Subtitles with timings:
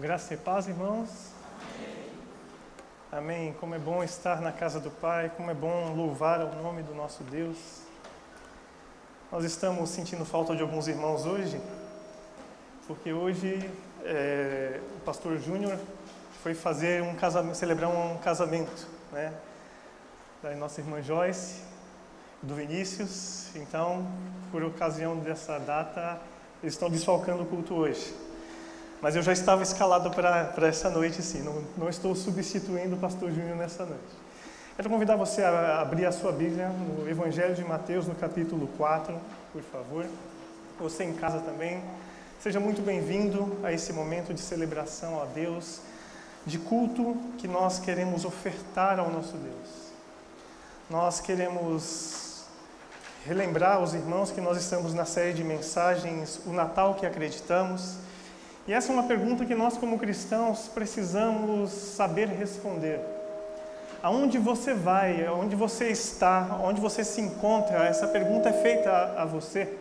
[0.00, 1.08] Graça e paz, irmãos.
[3.10, 3.52] Amém.
[3.58, 6.94] Como é bom estar na casa do Pai, como é bom louvar o nome do
[6.94, 7.56] nosso Deus.
[9.32, 11.60] Nós estamos sentindo falta de alguns irmãos hoje,
[12.86, 13.68] porque hoje
[14.04, 15.76] é, o pastor Júnior
[16.44, 19.34] foi fazer um casamento, celebrar um casamento, né?
[20.40, 21.60] Da nossa irmã Joyce,
[22.40, 23.50] do Vinícius.
[23.56, 24.06] Então,
[24.52, 26.20] por ocasião dessa data,
[26.62, 28.27] eles estão desfalcando o culto hoje.
[29.00, 31.42] Mas eu já estava escalado para essa noite, sim.
[31.42, 34.28] Não, não estou substituindo o pastor Júnior nessa noite.
[34.74, 39.14] Quero convidar você a abrir a sua Bíblia no Evangelho de Mateus, no capítulo 4,
[39.52, 40.04] por favor.
[40.80, 41.80] Você em casa também.
[42.40, 45.80] Seja muito bem-vindo a esse momento de celebração a Deus,
[46.44, 49.92] de culto que nós queremos ofertar ao nosso Deus.
[50.90, 52.44] Nós queremos
[53.24, 57.96] relembrar aos irmãos que nós estamos na série de mensagens O Natal que Acreditamos
[58.68, 63.00] e essa é uma pergunta que nós, como cristãos, precisamos saber responder.
[64.02, 69.22] Aonde você vai, aonde você está, onde você se encontra, essa pergunta é feita a,
[69.22, 69.74] a você.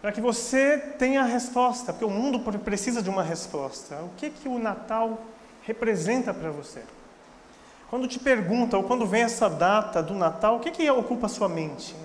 [0.00, 3.96] Para que você tenha a resposta, porque o mundo precisa de uma resposta.
[3.96, 5.18] O que, que o Natal
[5.62, 6.84] representa para você?
[7.90, 11.28] Quando te pergunta, ou quando vem essa data do Natal, o que, que ocupa a
[11.28, 11.96] sua mente?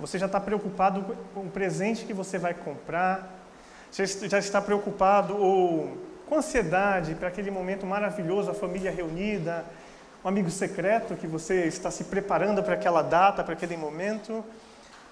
[0.00, 3.37] Você já está preocupado com o presente que você vai comprar,
[3.92, 5.96] já está preocupado ou
[6.28, 9.64] com ansiedade para aquele momento maravilhoso, a família reunida,
[10.24, 14.44] um amigo secreto que você está se preparando para aquela data, para aquele momento.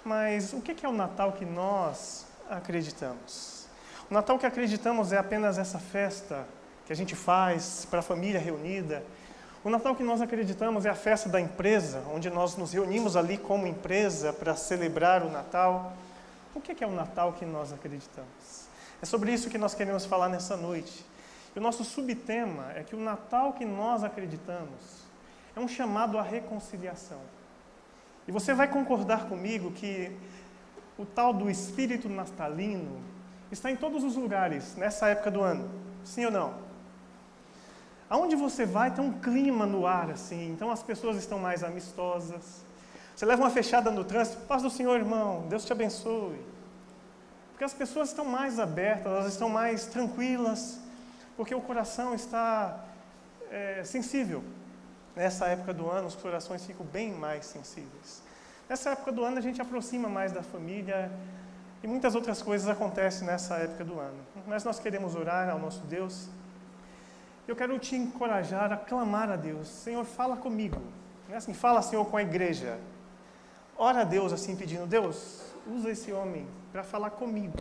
[0.05, 3.67] Mas o que é o Natal que nós acreditamos?
[4.11, 6.47] O Natal que acreditamos é apenas essa festa
[6.87, 9.03] que a gente faz para a família reunida.
[9.65, 13.37] O Natal que nós acreditamos é a festa da empresa, onde nós nos reunimos ali
[13.37, 15.93] como empresa para celebrar o Natal.
[16.55, 18.66] O que é o Natal que nós acreditamos?
[19.01, 21.05] É sobre isso que nós queremos falar nessa noite.
[21.55, 25.07] E o nosso subtema é que o Natal que nós acreditamos
[25.55, 27.21] é um chamado à reconciliação.
[28.29, 30.15] E você vai concordar comigo que
[30.99, 33.01] o tal do espírito natalino
[33.51, 35.71] está em todos os lugares nessa época do ano.
[36.05, 36.55] Sim ou não?
[38.09, 42.65] Aonde você vai tem um clima no ar assim, então as pessoas estão mais amistosas.
[43.15, 46.39] Você leva uma fechada no trânsito, paz do Senhor, irmão, Deus te abençoe.
[47.57, 50.79] Porque as pessoas estão mais abertas, elas estão mais tranquilas,
[51.39, 52.85] porque o coração está
[53.51, 54.45] é, sensível.
[55.17, 58.21] Nessa época do ano, os corações ficam bem mais sensíveis.
[58.69, 61.11] Nessa época do ano, a gente aproxima mais da família
[61.83, 64.19] e muitas outras coisas acontecem nessa época do ano.
[64.47, 66.29] Mas nós queremos orar ao nosso Deus.
[67.49, 70.83] Eu quero te encorajar a clamar a Deus: Senhor, fala comigo.
[71.27, 72.79] Não é assim, fala, Senhor, com a igreja.
[73.79, 77.57] Ora a Deus assim, pedindo: Deus, usa esse homem para falar comigo,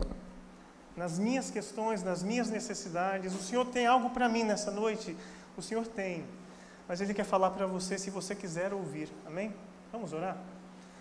[0.94, 3.34] nas minhas questões, nas minhas necessidades.
[3.34, 5.16] O Senhor tem algo para mim nessa noite?
[5.56, 6.22] O Senhor tem,
[6.86, 9.08] mas Ele quer falar para você se você quiser ouvir.
[9.26, 9.54] Amém?
[9.90, 10.36] Vamos orar?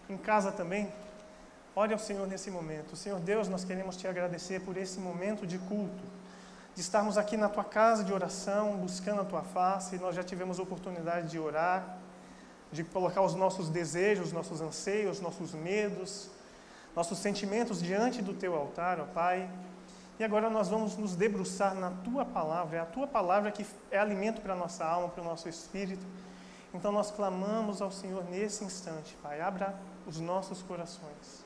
[0.09, 0.89] Em casa também?
[1.75, 2.95] Ore ao Senhor nesse momento.
[2.95, 6.03] Senhor Deus, nós queremos te agradecer por esse momento de culto,
[6.73, 9.97] de estarmos aqui na tua casa de oração, buscando a tua face.
[9.97, 11.97] Nós já tivemos oportunidade de orar,
[12.71, 16.29] de colocar os nossos desejos, nossos anseios, nossos medos,
[16.95, 19.50] nossos sentimentos diante do teu altar, ó Pai.
[20.17, 24.00] E agora nós vamos nos debruçar na tua palavra, é a tua palavra que é
[24.00, 26.06] alimento para a nossa alma, para o nosso espírito.
[26.73, 29.75] Então nós clamamos ao Senhor nesse instante, Pai, abra
[30.07, 31.44] os nossos corações.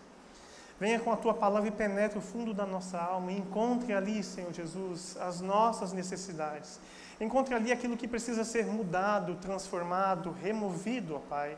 [0.80, 4.24] Venha com a tua palavra e penetre o fundo da nossa alma e encontre ali,
[4.24, 6.80] Senhor Jesus, as nossas necessidades.
[7.20, 11.58] Encontre ali aquilo que precisa ser mudado, transformado, removido, ó Pai.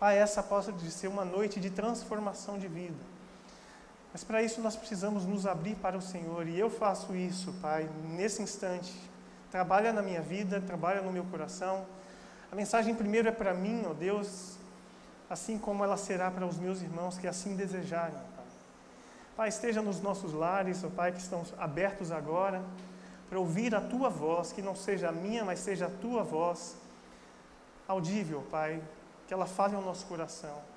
[0.00, 3.19] Pai, essa possa ser uma noite de transformação de vida.
[4.12, 7.88] Mas para isso nós precisamos nos abrir para o Senhor e eu faço isso, Pai,
[8.04, 8.92] nesse instante.
[9.50, 11.86] Trabalha na minha vida, trabalha no meu coração.
[12.50, 14.56] A mensagem primeiro é para mim, ó Deus,
[15.28, 18.44] assim como ela será para os meus irmãos que assim desejarem, Pai.
[19.36, 22.62] Pai, esteja nos nossos lares, ó Pai, que estão abertos agora,
[23.28, 26.76] para ouvir a Tua voz, que não seja a minha, mas seja a Tua voz,
[27.86, 28.82] audível, Pai,
[29.28, 30.69] que ela fale ao nosso coração.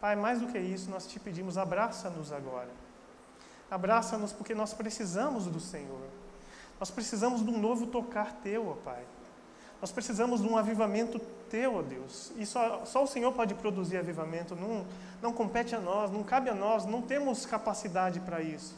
[0.00, 2.70] Pai, mais do que isso, nós te pedimos, abraça-nos agora.
[3.70, 6.06] Abraça-nos porque nós precisamos do Senhor.
[6.78, 9.02] Nós precisamos de um novo tocar teu, ó Pai.
[9.80, 11.18] Nós precisamos de um avivamento
[11.50, 12.32] teu, ó Deus.
[12.36, 14.54] E só, só o Senhor pode produzir avivamento.
[14.54, 14.86] Não,
[15.20, 18.76] não compete a nós, não cabe a nós, não temos capacidade para isso.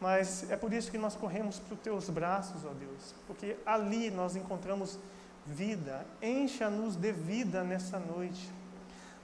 [0.00, 3.14] Mas é por isso que nós corremos para os teus braços, ó Deus.
[3.26, 4.98] Porque ali nós encontramos
[5.44, 6.06] vida.
[6.22, 8.55] Encha-nos de vida nessa noite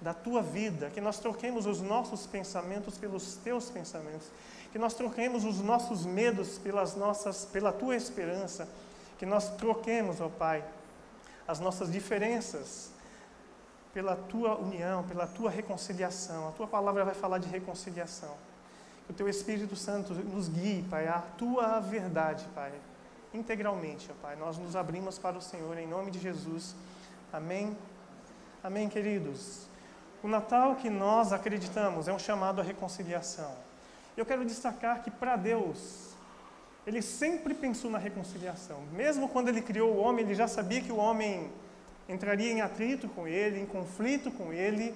[0.02, 4.26] da tua vida, que nós troquemos os nossos pensamentos pelos teus pensamentos,
[4.72, 8.68] que nós troquemos os nossos medos pelas nossas, pela tua esperança,
[9.18, 10.64] que nós troquemos, ó Pai,
[11.46, 12.90] as nossas diferenças
[13.94, 16.48] pela tua união, pela tua reconciliação.
[16.48, 18.34] A tua palavra vai falar de reconciliação.
[19.06, 22.72] Que o teu Espírito Santo nos guie, Pai, a tua verdade, Pai,
[23.34, 24.36] integralmente, ó Pai.
[24.36, 26.74] Nós nos abrimos para o Senhor em nome de Jesus.
[27.32, 27.76] Amém.
[28.64, 29.71] Amém, queridos.
[30.22, 33.52] O Natal que nós acreditamos é um chamado à reconciliação.
[34.16, 36.10] Eu quero destacar que para Deus,
[36.86, 38.82] ele sempre pensou na reconciliação.
[38.92, 41.50] Mesmo quando ele criou o homem, ele já sabia que o homem
[42.08, 44.94] entraria em atrito com ele, em conflito com ele,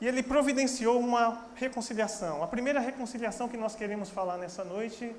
[0.00, 2.42] e ele providenciou uma reconciliação.
[2.42, 5.14] A primeira reconciliação que nós queremos falar nessa noite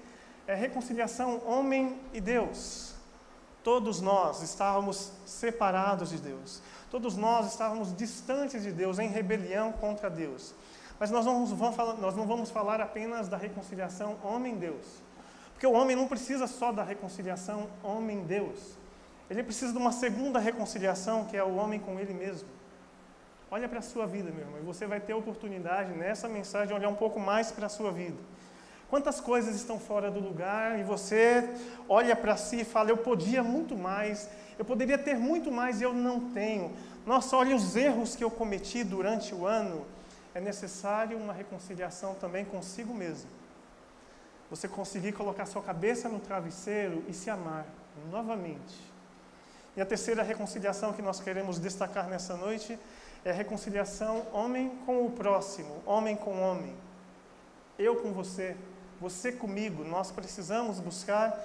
[0.47, 2.98] é a reconciliação homem e Deus.
[3.63, 6.61] Todos nós estávamos separados de Deus.
[6.89, 10.53] Todos nós estávamos distantes de Deus, em rebelião contra Deus.
[10.99, 14.85] Mas nós não vamos falar, nós não vamos falar apenas da reconciliação homem-Deus.
[15.53, 18.77] Porque o homem não precisa só da reconciliação homem-Deus.
[19.29, 22.47] Ele precisa de uma segunda reconciliação, que é o homem com ele mesmo.
[23.51, 26.67] Olha para a sua vida, meu irmão, e você vai ter a oportunidade nessa mensagem
[26.67, 28.17] de olhar um pouco mais para a sua vida.
[28.89, 31.47] Quantas coisas estão fora do lugar e você
[31.87, 34.27] olha para si e fala: Eu podia muito mais,
[34.57, 36.73] eu poderia ter muito mais e eu não tenho.
[37.05, 39.85] Nossa, olha os erros que eu cometi durante o ano.
[40.33, 43.29] É necessário uma reconciliação também consigo mesmo.
[44.49, 47.65] Você conseguir colocar sua cabeça no travesseiro e se amar
[48.11, 48.89] novamente
[49.79, 52.77] e a terceira reconciliação que nós queremos destacar nessa noite
[53.23, 56.75] é a reconciliação homem com o próximo, homem com homem.
[57.77, 58.57] Eu com você,
[58.99, 59.83] você comigo.
[59.83, 61.37] Nós precisamos buscar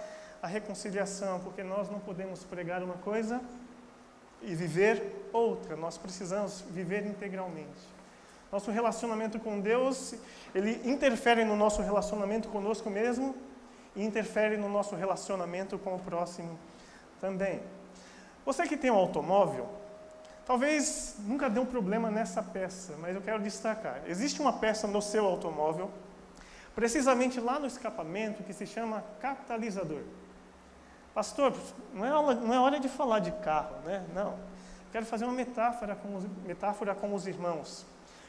[0.42, 3.40] a reconciliação, porque nós não podemos pregar uma coisa
[4.42, 5.76] e viver outra.
[5.76, 7.94] Nós precisamos viver integralmente.
[8.52, 10.14] Nosso relacionamento com Deus,
[10.54, 13.34] ele interfere no nosso relacionamento conosco mesmo
[13.96, 16.58] e interfere no nosso relacionamento com o próximo
[17.20, 17.60] também.
[18.44, 19.68] Você que tem um automóvel,
[20.44, 24.02] talvez nunca dê um problema nessa peça, mas eu quero destacar.
[24.06, 25.90] Existe uma peça no seu automóvel,
[26.74, 30.02] precisamente lá no escapamento, que se chama catalisador.
[31.14, 31.54] Pastor,
[31.92, 34.04] não é, hora, não é hora de falar de carro, né?
[34.12, 34.36] Não.
[34.90, 37.86] Quero fazer uma metáfora com, os, metáfora com os irmãos.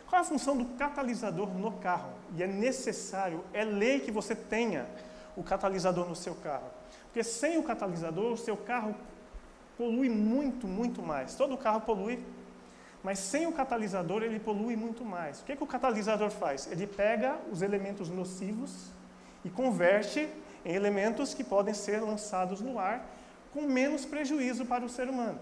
[0.07, 2.11] Qual é a função do catalisador no carro?
[2.35, 4.85] E é necessário, é lei que você tenha
[5.35, 6.69] o catalisador no seu carro.
[7.05, 8.95] Porque sem o catalisador, o seu carro
[9.77, 11.35] polui muito, muito mais.
[11.35, 12.23] Todo carro polui,
[13.05, 15.39] mas sem o catalisador ele polui muito mais.
[15.39, 16.65] O que, que o catalisador faz?
[16.71, 18.71] Ele pega os elementos nocivos
[19.43, 20.27] e converte
[20.65, 23.07] em elementos que podem ser lançados no ar
[23.53, 25.39] com menos prejuízo para o ser humano.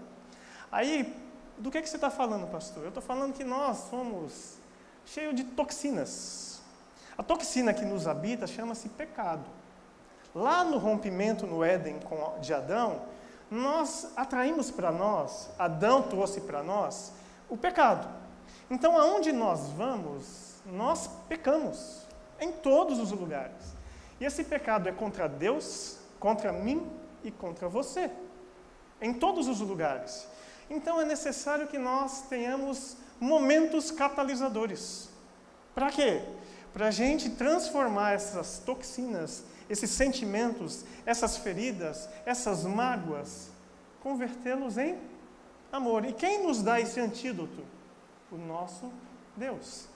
[0.70, 1.16] Aí,
[1.56, 2.82] do que, que você está falando, pastor?
[2.82, 4.58] Eu estou falando que nós somos
[5.06, 6.60] cheios de toxinas.
[7.16, 9.46] A toxina que nos habita chama-se pecado.
[10.34, 11.98] Lá no rompimento no Éden
[12.42, 13.00] de Adão,
[13.50, 17.23] nós atraímos para nós, Adão trouxe para nós
[17.54, 18.08] o pecado.
[18.70, 22.02] Então, aonde nós vamos, nós pecamos,
[22.40, 23.74] em todos os lugares.
[24.20, 26.90] E esse pecado é contra Deus, contra mim
[27.22, 28.10] e contra você,
[29.00, 30.26] em todos os lugares.
[30.68, 35.08] Então, é necessário que nós tenhamos momentos catalisadores.
[35.74, 36.22] Para quê?
[36.72, 43.48] Para a gente transformar essas toxinas esses sentimentos, essas feridas, essas mágoas,
[44.02, 44.98] convertê-los em
[45.76, 46.04] amor.
[46.04, 47.62] E quem nos dá esse antídoto?
[48.30, 48.92] O nosso
[49.36, 49.86] Deus.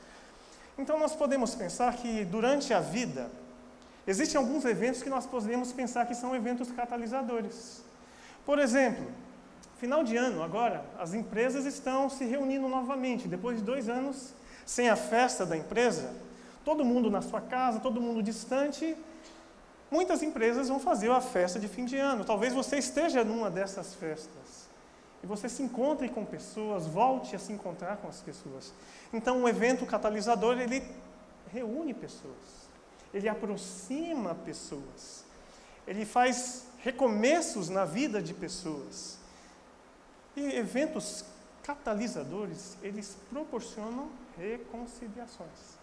[0.77, 3.31] Então nós podemos pensar que durante a vida
[4.07, 7.83] existem alguns eventos que nós podemos pensar que são eventos catalisadores.
[8.47, 9.07] Por exemplo,
[9.79, 14.33] final de ano agora, as empresas estão se reunindo novamente depois de dois anos
[14.65, 16.13] sem a festa da empresa.
[16.65, 18.97] Todo mundo na sua casa, todo mundo distante,
[19.91, 22.25] Muitas empresas vão fazer a festa de fim de ano.
[22.25, 24.38] Talvez você esteja numa dessas festas.
[25.23, 28.73] E você se encontre com pessoas, volte a se encontrar com as pessoas.
[29.13, 30.83] Então, um evento catalisador, ele
[31.53, 32.69] reúne pessoas.
[33.13, 35.25] Ele aproxima pessoas.
[35.87, 39.19] Ele faz recomeços na vida de pessoas.
[40.37, 41.25] E eventos
[41.63, 45.79] catalisadores, eles proporcionam reconciliações.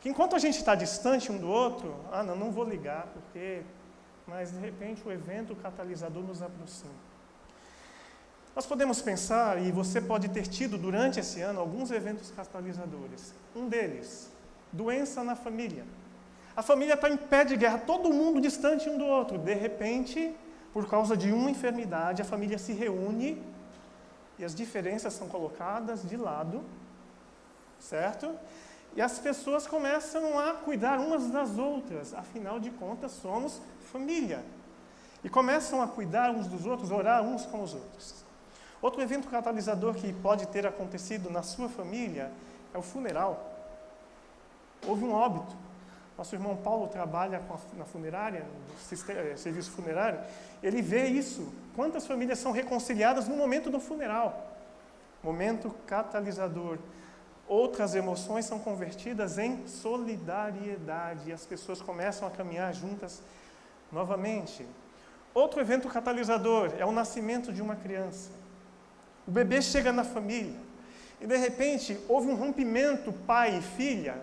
[0.00, 3.62] Que enquanto a gente está distante um do outro, ah, não, não vou ligar, porque.
[4.26, 6.92] Mas de repente o evento o catalisador nos aproxima.
[8.54, 13.34] Nós podemos pensar, e você pode ter tido durante esse ano alguns eventos catalisadores.
[13.54, 14.30] Um deles,
[14.72, 15.84] doença na família.
[16.56, 19.38] A família está em pé de guerra, todo mundo distante um do outro.
[19.38, 20.32] De repente,
[20.72, 23.42] por causa de uma enfermidade, a família se reúne
[24.38, 26.62] e as diferenças são colocadas de lado,
[27.80, 28.30] certo?
[28.94, 33.60] E as pessoas começam a cuidar umas das outras, afinal de contas, somos
[33.92, 34.44] família.
[35.24, 38.23] E começam a cuidar uns dos outros, orar uns com os outros.
[38.84, 42.30] Outro evento catalisador que pode ter acontecido na sua família
[42.74, 43.50] é o funeral.
[44.86, 45.56] Houve um óbito.
[46.18, 50.20] Nosso irmão Paulo trabalha a, na funerária, no eh, serviço funerário.
[50.62, 51.50] Ele vê isso.
[51.74, 54.54] Quantas famílias são reconciliadas no momento do funeral?
[55.22, 56.76] Momento catalisador
[57.48, 63.22] outras emoções são convertidas em solidariedade as pessoas começam a caminhar juntas
[63.90, 64.66] novamente.
[65.32, 68.43] Outro evento catalisador é o nascimento de uma criança.
[69.26, 70.60] O bebê chega na família
[71.20, 74.20] e de repente houve um rompimento pai e filha,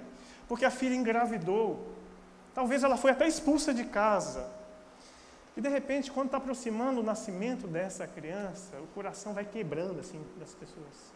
[0.48, 1.90] porque a filha engravidou.
[2.54, 4.48] Talvez ela foi até expulsa de casa.
[5.56, 10.22] E de repente, quando está aproximando o nascimento dessa criança, o coração vai quebrando assim
[10.40, 11.12] das pessoas.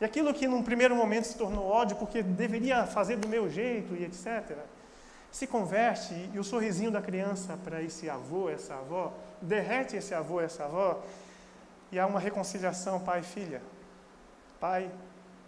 [0.00, 3.94] E aquilo que num primeiro momento se tornou ódio porque deveria fazer do meu jeito
[3.94, 4.56] e etc.,
[5.30, 10.40] se converte e o sorrisinho da criança para esse avô, essa avó, derrete esse avô,
[10.40, 11.02] essa avó,
[11.90, 13.62] e há uma reconciliação pai e filha.
[14.60, 14.90] Pai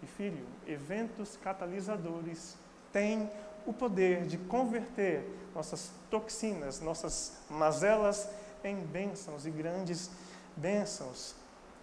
[0.01, 2.57] e filho, eventos catalisadores
[2.91, 3.29] têm
[3.65, 8.29] o poder de converter nossas toxinas, nossas mazelas
[8.63, 10.09] em bênçãos e grandes
[10.55, 11.35] bênçãos.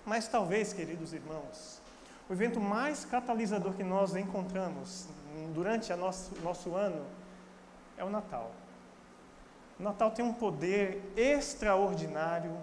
[0.04, 1.80] Mas talvez, queridos irmãos,
[2.28, 5.06] o evento mais catalisador que nós encontramos
[5.54, 7.04] durante o nosso, nosso ano
[7.96, 8.50] é o Natal.
[9.78, 12.56] O Natal tem um poder extraordinário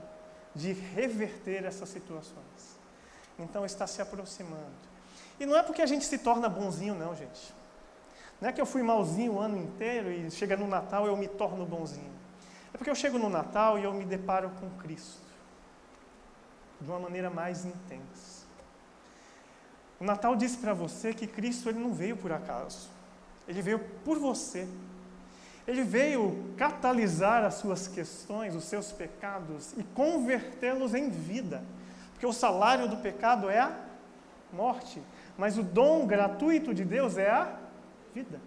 [0.56, 2.80] de reverter essas situações.
[3.38, 4.86] Então está se aproximando.
[5.40, 7.54] E não é porque a gente se torna bonzinho, não, gente.
[8.40, 11.28] Não é que eu fui malzinho o ano inteiro e chega no Natal eu me
[11.28, 12.14] torno bonzinho.
[12.74, 15.26] É porque eu chego no Natal e eu me deparo com Cristo
[16.80, 18.46] de uma maneira mais intensa.
[20.00, 22.90] O Natal diz para você que Cristo ele não veio por acaso.
[23.48, 24.68] Ele veio por você.
[25.68, 31.64] Ele veio catalisar as suas questões, os seus pecados e convertê-los em vida.
[32.12, 33.76] Porque o salário do pecado é a
[34.54, 35.02] morte,
[35.38, 37.56] mas o dom gratuito de Deus é a
[38.14, 38.40] vida.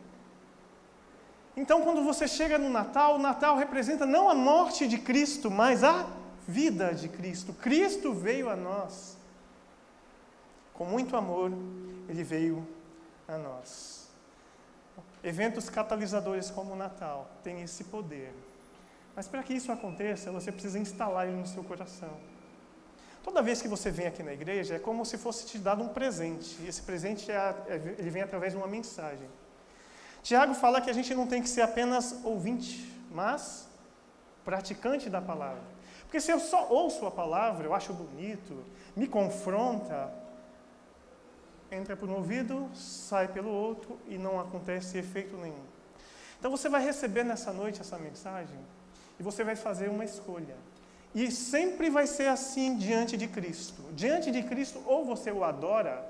[1.57, 5.83] Então, quando você chega no Natal, o Natal representa não a morte de Cristo, mas
[5.83, 6.07] a
[6.47, 7.53] vida de Cristo.
[7.53, 9.19] Cristo veio a nós
[10.79, 11.51] com muito amor,
[12.09, 12.65] ele veio
[13.27, 13.98] a nós.
[15.23, 18.33] Eventos catalisadores como o Natal têm esse poder.
[19.17, 22.11] Mas para que isso aconteça, você precisa instalar ele no seu coração.
[23.23, 25.89] Toda vez que você vem aqui na igreja, é como se fosse te dado um
[25.89, 26.57] presente.
[26.63, 27.35] E esse presente é,
[27.67, 29.29] é, ele vem através de uma mensagem.
[30.23, 33.69] Tiago fala que a gente não tem que ser apenas ouvinte, mas
[34.45, 35.63] praticante da palavra.
[36.03, 38.65] Porque se eu só ouço a palavra, eu acho bonito,
[38.97, 40.11] me confronta,
[41.71, 45.65] entra por um ouvido, sai pelo outro e não acontece efeito nenhum.
[46.39, 48.59] Então você vai receber nessa noite essa mensagem
[49.19, 50.57] e você vai fazer uma escolha.
[51.15, 53.83] E sempre vai ser assim diante de Cristo.
[53.93, 56.07] Diante de Cristo, ou você o adora,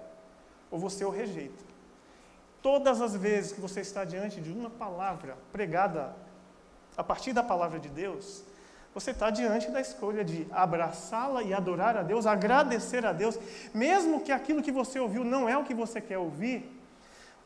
[0.71, 1.65] ou você o rejeita.
[2.61, 6.15] Todas as vezes que você está diante de uma palavra pregada
[6.97, 8.43] a partir da palavra de Deus,
[8.99, 13.39] você está diante da escolha de abraçá-la e adorar a Deus, agradecer a Deus,
[13.73, 16.59] mesmo que aquilo que você ouviu não é o que você quer ouvir.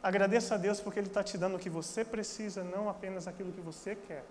[0.03, 3.53] Agradeça a Deus porque Ele está te dando o que você precisa, não apenas aquilo
[3.53, 4.25] que você quer.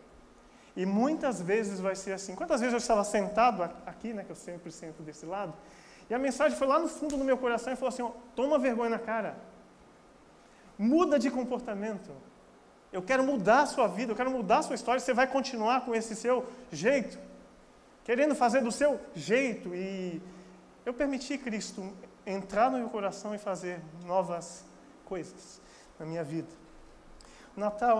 [0.75, 2.33] E muitas vezes vai ser assim.
[2.33, 5.53] Quantas vezes eu estava sentado aqui, né, que eu sempre sento desse lado,
[6.09, 8.57] e a mensagem foi lá no fundo do meu coração e falou assim: ó, toma
[8.57, 9.37] vergonha na cara,
[10.77, 12.11] muda de comportamento.
[12.91, 14.99] Eu quero mudar a sua vida, eu quero mudar a sua história.
[14.99, 17.17] Você vai continuar com esse seu jeito,
[18.03, 19.73] querendo fazer do seu jeito.
[19.73, 20.21] E
[20.85, 21.93] eu permiti Cristo
[22.25, 24.65] entrar no meu coração e fazer novas
[25.05, 25.61] coisas
[25.97, 26.49] na minha vida.
[27.55, 27.99] O Natal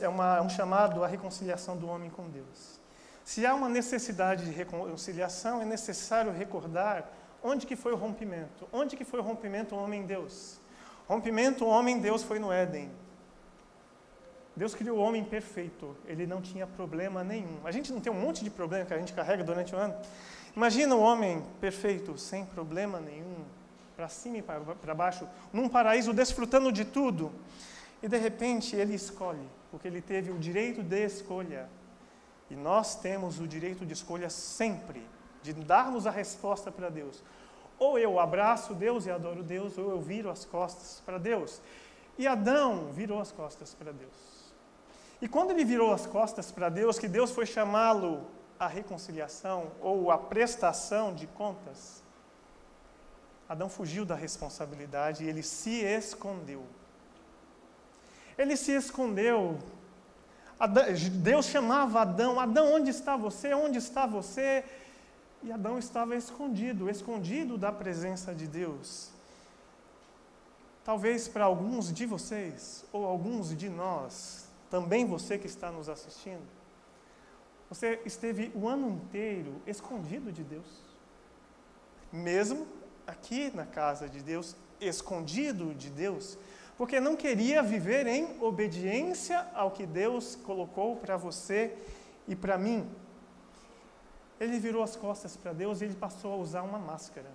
[0.00, 2.80] é, uma, é um chamado à reconciliação do homem com Deus.
[3.24, 7.10] Se há uma necessidade de reconciliação, é necessário recordar
[7.42, 8.68] onde que foi o rompimento.
[8.72, 10.60] Onde que foi o rompimento homem-Deus?
[11.08, 12.90] Rompimento homem-Deus foi no Éden.
[14.56, 17.58] Deus criou o homem perfeito, ele não tinha problema nenhum.
[17.62, 19.94] A gente não tem um monte de problema que a gente carrega durante o ano.
[20.56, 23.44] Imagina o homem perfeito, sem problema nenhum,
[23.94, 27.30] para cima e para baixo, num paraíso, desfrutando de tudo.
[28.02, 31.68] E de repente ele escolhe, porque ele teve o direito de escolha.
[32.48, 35.06] E nós temos o direito de escolha sempre,
[35.42, 37.22] de darmos a resposta para Deus.
[37.78, 41.60] Ou eu abraço Deus e adoro Deus, ou eu viro as costas para Deus.
[42.16, 44.35] E Adão virou as costas para Deus.
[45.20, 48.26] E quando ele virou as costas para Deus, que Deus foi chamá-lo
[48.58, 52.02] à reconciliação ou à prestação de contas,
[53.48, 56.64] Adão fugiu da responsabilidade e ele se escondeu.
[58.36, 59.58] Ele se escondeu.
[61.12, 63.54] Deus chamava Adão: Adão, onde está você?
[63.54, 64.64] Onde está você?
[65.42, 69.10] E Adão estava escondido, escondido da presença de Deus.
[70.84, 76.42] Talvez para alguns de vocês, ou alguns de nós, também você que está nos assistindo,
[77.68, 80.84] você esteve o ano inteiro escondido de Deus.
[82.12, 82.66] Mesmo
[83.06, 86.38] aqui na casa de Deus, escondido de Deus,
[86.76, 91.76] porque não queria viver em obediência ao que Deus colocou para você
[92.28, 92.88] e para mim.
[94.38, 97.30] Ele virou as costas para Deus e ele passou a usar uma máscara.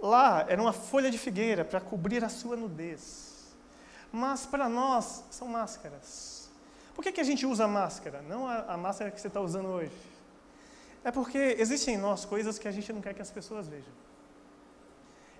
[0.00, 3.33] Lá era uma folha de figueira para cobrir a sua nudez.
[4.14, 6.48] Mas para nós são máscaras.
[6.94, 8.22] Por que, que a gente usa máscara?
[8.22, 9.90] Não a, a máscara que você está usando hoje.
[11.02, 13.92] É porque existem em nós coisas que a gente não quer que as pessoas vejam.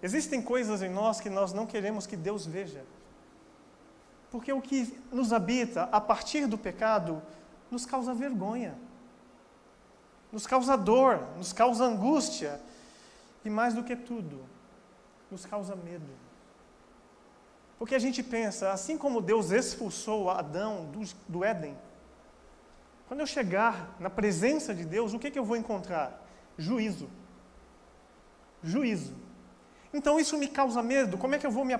[0.03, 2.85] Existem coisas em nós que nós não queremos que Deus veja.
[4.29, 7.23] Porque o que nos habita a partir do pecado
[7.71, 8.77] nos causa vergonha,
[10.33, 12.61] nos causa dor, nos causa angústia
[13.45, 14.45] e, mais do que tudo,
[15.31, 16.24] nos causa medo.
[17.85, 21.77] Porque a gente pensa, assim como Deus expulsou Adão do, do Éden,
[23.07, 26.27] quando eu chegar na presença de Deus, o que, que eu vou encontrar?
[26.57, 27.11] Juízo.
[28.63, 29.15] Juízo.
[29.93, 31.19] Então isso me causa medo.
[31.19, 31.75] Como é que eu vou me,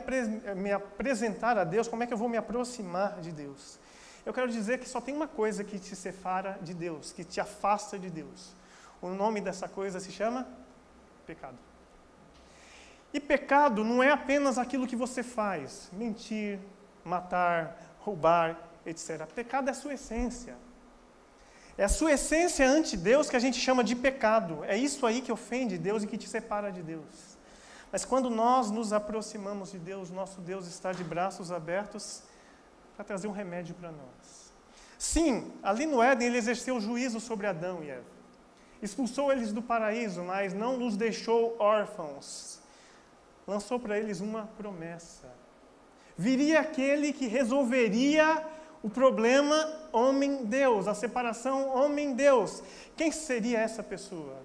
[0.57, 1.89] me apresentar a Deus?
[1.89, 3.79] Como é que eu vou me aproximar de Deus?
[4.27, 7.41] Eu quero dizer que só tem uma coisa que te separa de Deus, que te
[7.41, 8.55] afasta de Deus.
[9.01, 10.47] O nome dessa coisa se chama
[11.27, 11.57] pecado.
[13.15, 16.59] E pecado não é apenas aquilo que você faz, mentir,
[17.05, 19.25] matar, roubar, etc.
[19.33, 20.57] Pecado é a sua essência.
[21.79, 24.65] É a sua essência ante Deus que a gente chama de pecado.
[24.65, 27.39] É isso aí que ofende Deus e que te separa de Deus.
[27.93, 32.25] Mas quando nós nos aproximamos de Deus, nosso Deus está de braços abertos
[32.97, 34.53] para trazer um remédio para nós.
[34.99, 38.03] Sim, ali no Éden ele exerceu juízo sobre Adão e Eva.
[38.83, 42.64] Expulsou eles do paraíso, mas não nos deixou órfãos.
[43.47, 45.29] Lançou para eles uma promessa.
[46.17, 48.45] Viria aquele que resolveria
[48.83, 52.63] o problema homem-Deus, a separação homem-Deus.
[52.97, 54.37] Quem seria essa pessoa?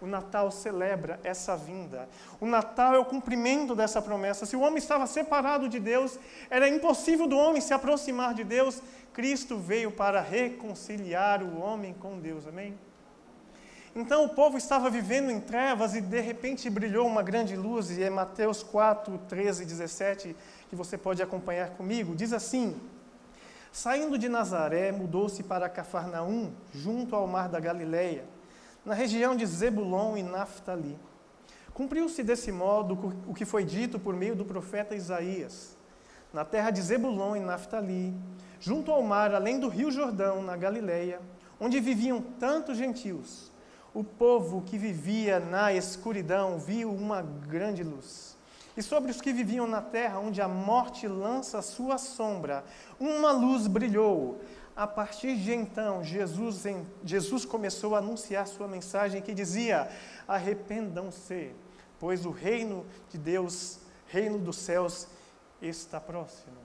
[0.00, 2.08] O Natal celebra essa vinda.
[2.40, 4.46] O Natal é o cumprimento dessa promessa.
[4.46, 8.82] Se o homem estava separado de Deus, era impossível do homem se aproximar de Deus.
[9.12, 12.46] Cristo veio para reconciliar o homem com Deus.
[12.46, 12.78] Amém?
[13.94, 18.02] Então o povo estava vivendo em trevas e de repente brilhou uma grande luz, e
[18.02, 20.36] é Mateus 4, 13 e 17,
[20.68, 22.14] que você pode acompanhar comigo.
[22.14, 22.80] Diz assim:
[23.72, 28.24] Saindo de Nazaré, mudou-se para Cafarnaum, junto ao mar da Galileia
[28.84, 30.98] na região de Zebulon e Naphtali.
[31.74, 35.76] Cumpriu-se desse modo o que foi dito por meio do profeta Isaías.
[36.32, 38.14] Na terra de Zebulon e Naphtali,
[38.60, 41.20] junto ao mar, além do rio Jordão, na Galileia,
[41.58, 43.49] onde viviam tantos gentios,
[43.92, 48.36] o povo que vivia na escuridão viu uma grande luz.
[48.76, 52.64] E sobre os que viviam na terra, onde a morte lança sua sombra,
[52.98, 54.40] uma luz brilhou.
[54.76, 56.64] A partir de então, Jesus,
[57.04, 59.90] Jesus começou a anunciar sua mensagem que dizia:
[60.26, 61.52] arrependam-se,
[61.98, 65.08] pois o reino de Deus, reino dos céus,
[65.60, 66.56] está próximo.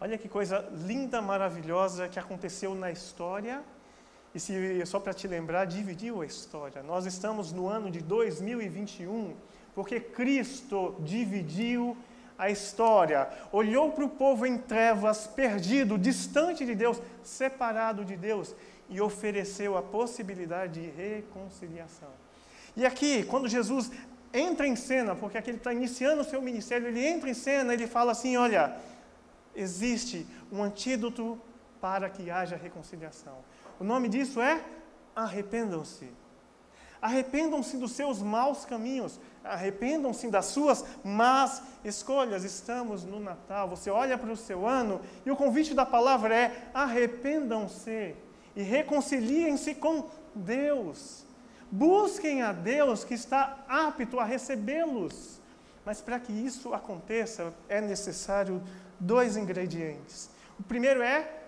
[0.00, 3.64] Olha que coisa linda, maravilhosa que aconteceu na história.
[4.34, 6.82] E se só para te lembrar, dividiu a história.
[6.82, 9.34] Nós estamos no ano de 2021
[9.74, 11.96] porque Cristo dividiu
[12.38, 18.54] a história, olhou para o povo em trevas, perdido, distante de Deus, separado de Deus,
[18.88, 22.08] e ofereceu a possibilidade de reconciliação.
[22.76, 23.90] E aqui, quando Jesus
[24.32, 27.72] entra em cena, porque aqui ele está iniciando o seu ministério, ele entra em cena,
[27.72, 28.76] ele fala assim: olha,
[29.54, 31.38] existe um antídoto
[31.80, 33.36] para que haja reconciliação.
[33.82, 34.64] O nome disso é
[35.12, 36.08] arrependam-se.
[37.00, 42.44] Arrependam-se dos seus maus caminhos, arrependam-se das suas más escolhas.
[42.44, 46.70] Estamos no Natal, você olha para o seu ano e o convite da palavra é:
[46.72, 48.14] arrependam-se
[48.54, 51.26] e reconciliem-se com Deus.
[51.68, 55.40] Busquem a Deus que está apto a recebê-los.
[55.84, 58.62] Mas para que isso aconteça, é necessário
[59.00, 60.30] dois ingredientes.
[60.56, 61.40] O primeiro é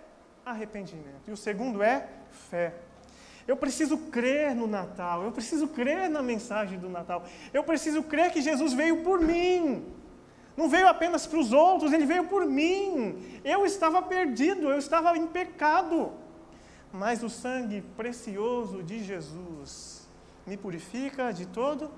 [0.44, 2.74] arrependimento e o segundo é fé.
[3.46, 8.32] Eu preciso crer no Natal, eu preciso crer na mensagem do Natal, eu preciso crer
[8.32, 9.84] que Jesus veio por mim.
[10.56, 13.40] Não veio apenas para os outros, ele veio por mim.
[13.44, 16.12] Eu estava perdido, eu estava em pecado.
[16.92, 20.08] Mas o sangue precioso de Jesus
[20.46, 21.90] me purifica de todo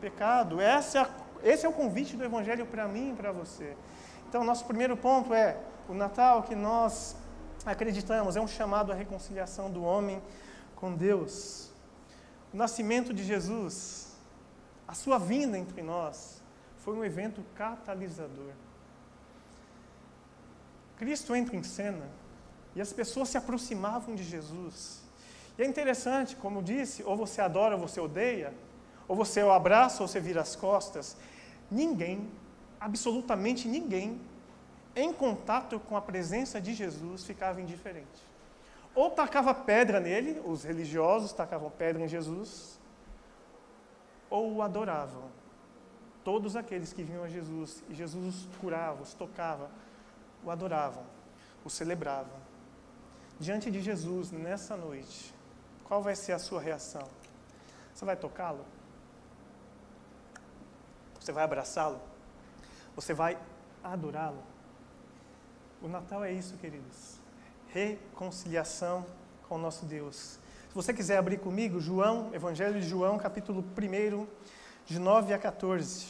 [0.00, 0.60] pecado.
[0.60, 1.06] Esse é,
[1.42, 3.74] esse é o convite do Evangelho para mim e para você.
[4.28, 5.56] Então, nosso primeiro ponto é:
[5.88, 7.16] o Natal que nós
[7.64, 10.22] acreditamos é um chamado à reconciliação do homem
[10.76, 11.70] com Deus.
[12.52, 14.16] O nascimento de Jesus,
[14.86, 16.42] a sua vinda entre nós,
[16.78, 18.52] foi um evento catalisador.
[20.96, 22.06] Cristo entra em cena
[22.74, 25.02] e as pessoas se aproximavam de Jesus.
[25.58, 28.54] E é interessante, como disse, ou você adora ou você odeia,
[29.06, 31.16] ou você o abraça ou você vira as costas.
[31.70, 32.30] Ninguém,
[32.80, 34.20] absolutamente ninguém,
[35.00, 38.26] em contato com a presença de Jesus ficava indiferente.
[38.94, 42.80] Ou tacava pedra nele, os religiosos tacavam pedra em Jesus,
[44.28, 45.30] ou o adoravam.
[46.24, 49.70] Todos aqueles que vinham a Jesus e Jesus os curava, os tocava,
[50.44, 51.04] o adoravam,
[51.64, 52.36] o celebravam.
[53.38, 55.32] Diante de Jesus, nessa noite,
[55.84, 57.08] qual vai ser a sua reação?
[57.94, 58.64] Você vai tocá-lo?
[61.20, 62.00] Você vai abraçá-lo?
[62.96, 63.38] Você vai
[63.82, 64.42] adorá-lo?
[65.80, 67.18] O Natal é isso, queridos.
[67.68, 69.06] Reconciliação
[69.48, 70.38] com o nosso Deus.
[70.68, 74.26] Se você quiser abrir comigo, João, Evangelho de João, capítulo 1,
[74.84, 76.06] de 9 a 14.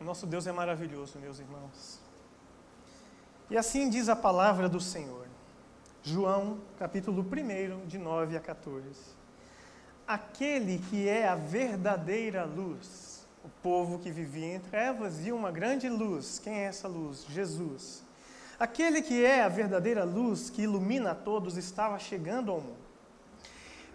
[0.00, 2.00] O nosso Deus é maravilhoso, meus irmãos.
[3.50, 5.26] E assim diz a palavra do Senhor.
[6.02, 8.86] João, capítulo 1, de 9 a 14.
[10.06, 13.05] Aquele que é a verdadeira luz,
[13.46, 16.40] o povo que vivia em trevas viu uma grande luz.
[16.40, 17.24] Quem é essa luz?
[17.28, 18.02] Jesus.
[18.58, 22.86] Aquele que é a verdadeira luz que ilumina a todos estava chegando ao mundo.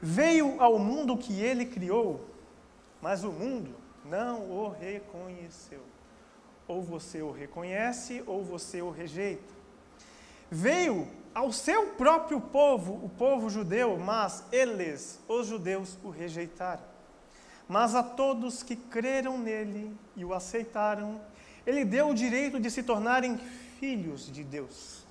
[0.02, 2.26] Veio ao mundo que ele criou,
[3.02, 5.82] mas o mundo não o reconheceu.
[6.66, 9.54] Ou você o reconhece ou você o rejeita.
[10.50, 16.84] Veio ao seu próprio povo, o povo judeu, mas eles, os judeus, o rejeitaram.
[17.72, 21.22] Mas a todos que creram nele e o aceitaram,
[21.66, 23.38] ele deu o direito de se tornarem
[23.80, 25.06] filhos de Deus.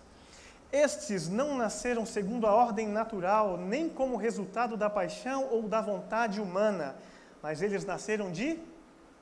[0.71, 6.39] Estes não nasceram segundo a ordem natural, nem como resultado da paixão ou da vontade
[6.39, 6.97] humana,
[7.43, 8.59] mas eles nasceram de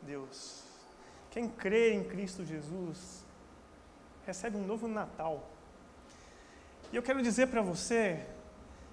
[0.03, 0.65] Deus.
[1.31, 3.25] Quem crê em Cristo Jesus
[4.27, 5.49] recebe um novo Natal.
[6.93, 8.21] E eu quero dizer para você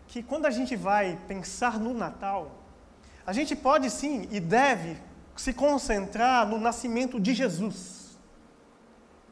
[0.08, 2.63] que quando a gente vai pensar no Natal,
[3.26, 4.98] a gente pode sim e deve
[5.36, 8.18] se concentrar no nascimento de Jesus,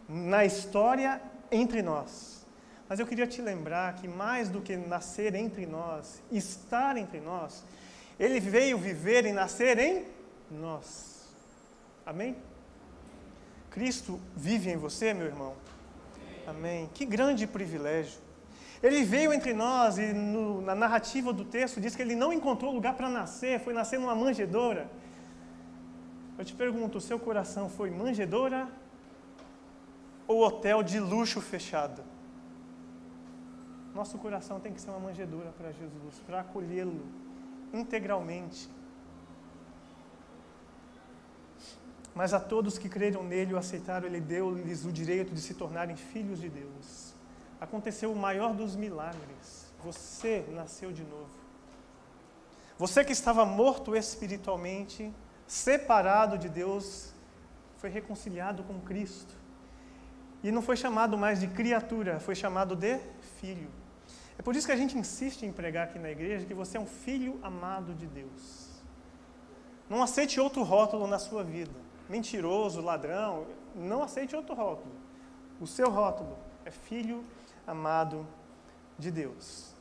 [0.08, 2.46] na história entre nós.
[2.90, 7.64] Mas eu queria te lembrar que mais do que nascer entre nós, estar entre nós,
[8.20, 10.06] ele veio viver e nascer em
[10.52, 11.30] nós.
[12.06, 12.36] Amém?
[13.70, 15.56] Cristo vive em você, meu irmão?
[16.46, 16.90] Amém.
[16.94, 18.23] Que grande privilégio.
[18.84, 22.74] Ele veio entre nós e no, na narrativa do texto diz que ele não encontrou
[22.74, 24.92] lugar para nascer, foi nascer numa manjedoura.
[26.38, 28.68] Eu te pergunto, o seu coração foi manjedoura
[30.28, 32.04] ou hotel de luxo fechado?
[33.96, 37.06] Nosso coração tem que ser uma manjedoura para Jesus, para acolhê-lo
[37.72, 38.70] integralmente.
[42.14, 45.54] Mas a todos que creram nele e o aceitaram, ele deu-lhes o direito de se
[45.54, 47.03] tornarem filhos de Deus.
[47.64, 49.72] Aconteceu o maior dos milagres.
[49.84, 51.30] Você nasceu de novo.
[52.78, 55.14] Você que estava morto espiritualmente,
[55.48, 57.14] separado de Deus,
[57.78, 59.34] foi reconciliado com Cristo.
[60.44, 63.00] E não foi chamado mais de criatura, foi chamado de
[63.40, 63.72] filho.
[64.38, 66.82] É por isso que a gente insiste em pregar aqui na igreja que você é
[66.82, 68.84] um filho amado de Deus.
[69.90, 74.94] Não aceite outro rótulo na sua vida mentiroso, ladrão, não aceite outro rótulo.
[75.62, 77.24] O seu rótulo é filho
[77.66, 78.26] amado
[78.98, 79.74] de Deus.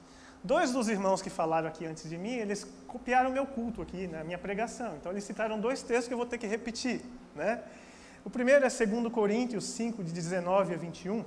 [0.43, 4.19] Dois dos irmãos que falaram aqui antes de mim, eles copiaram meu culto aqui, na
[4.19, 4.97] né, minha pregação.
[4.97, 7.01] Então eles citaram dois textos que eu vou ter que repetir,
[7.35, 7.63] né?
[8.25, 11.25] O primeiro é 2 Coríntios 5, de 19 a 21,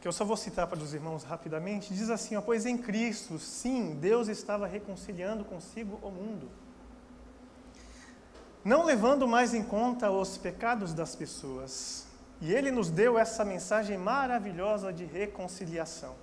[0.00, 1.94] que eu só vou citar para os irmãos rapidamente.
[1.94, 6.50] Diz assim: ó, Pois em Cristo, sim, Deus estava reconciliando consigo o mundo
[8.66, 12.05] não levando mais em conta os pecados das pessoas.
[12.40, 16.14] E ele nos deu essa mensagem maravilhosa de reconciliação.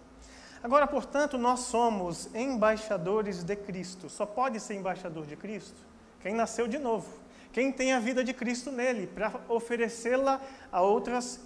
[0.63, 4.09] Agora, portanto, nós somos embaixadores de Cristo.
[4.09, 5.81] Só pode ser embaixador de Cristo
[6.21, 7.13] quem nasceu de novo,
[7.51, 11.37] quem tem a vida de Cristo nele, para oferecê-la a outras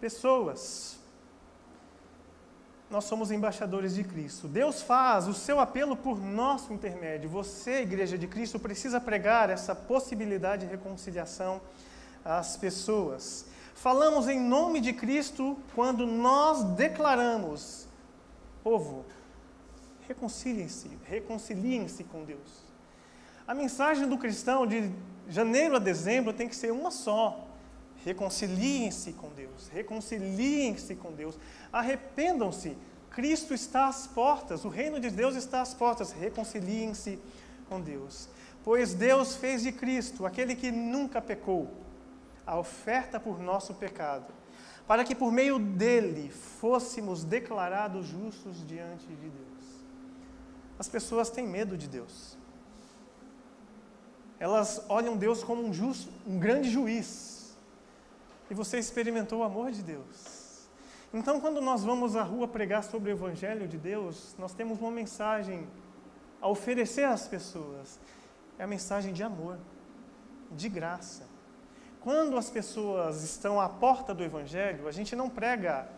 [0.00, 0.98] pessoas
[2.94, 4.46] nós somos embaixadores de Cristo.
[4.46, 7.28] Deus faz o seu apelo por nosso intermédio.
[7.28, 11.60] Você, Igreja de Cristo, precisa pregar essa possibilidade de reconciliação
[12.24, 13.46] às pessoas.
[13.74, 17.86] Falamos em nome de Cristo quando nós declaramos:
[18.62, 19.04] povo,
[20.08, 22.64] reconciliem-se, reconciliem-se com Deus.
[23.46, 24.90] A mensagem do cristão de
[25.28, 27.46] janeiro a dezembro tem que ser uma só.
[28.04, 31.38] Reconciliem-se com Deus, reconciliem-se com Deus,
[31.72, 32.76] arrependam-se.
[33.10, 37.18] Cristo está às portas, o reino de Deus está às portas, reconciliem-se
[37.68, 38.28] com Deus.
[38.62, 41.70] Pois Deus fez de Cristo, aquele que nunca pecou,
[42.46, 44.32] a oferta por nosso pecado,
[44.86, 49.84] para que por meio dele fôssemos declarados justos diante de Deus.
[50.78, 52.36] As pessoas têm medo de Deus.
[54.38, 57.56] Elas olham Deus como um, justo, um grande juiz.
[58.50, 60.68] E você experimentou o amor de Deus.
[61.12, 64.90] Então, quando nós vamos à rua pregar sobre o Evangelho de Deus, nós temos uma
[64.90, 65.66] mensagem
[66.42, 68.00] a oferecer às pessoas.
[68.58, 69.58] É a mensagem de amor,
[70.50, 71.33] de graça.
[72.04, 75.88] Quando as pessoas estão à porta do Evangelho, a gente não prega,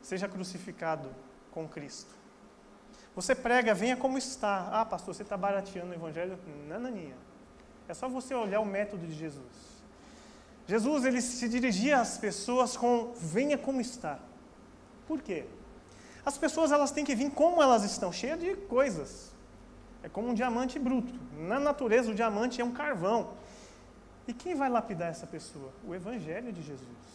[0.00, 1.10] seja crucificado
[1.50, 2.22] com Cristo.
[3.14, 4.70] Você prega, venha como está.
[4.72, 6.38] Ah, pastor, você está barateando o evangelho?
[6.66, 7.14] Nananinha.
[7.86, 9.82] É só você olhar o método de Jesus.
[10.66, 14.18] Jesus ele se dirigia às pessoas com venha como está.
[15.06, 15.44] Por quê?
[16.24, 19.32] As pessoas elas têm que vir como elas estão, cheias de coisas.
[20.02, 21.12] É como um diamante bruto.
[21.36, 23.41] Na natureza o diamante é um carvão.
[24.26, 25.72] E quem vai lapidar essa pessoa?
[25.86, 27.12] O evangelho de Jesus.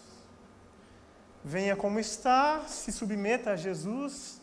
[1.44, 4.42] Venha como está, se submeta a Jesus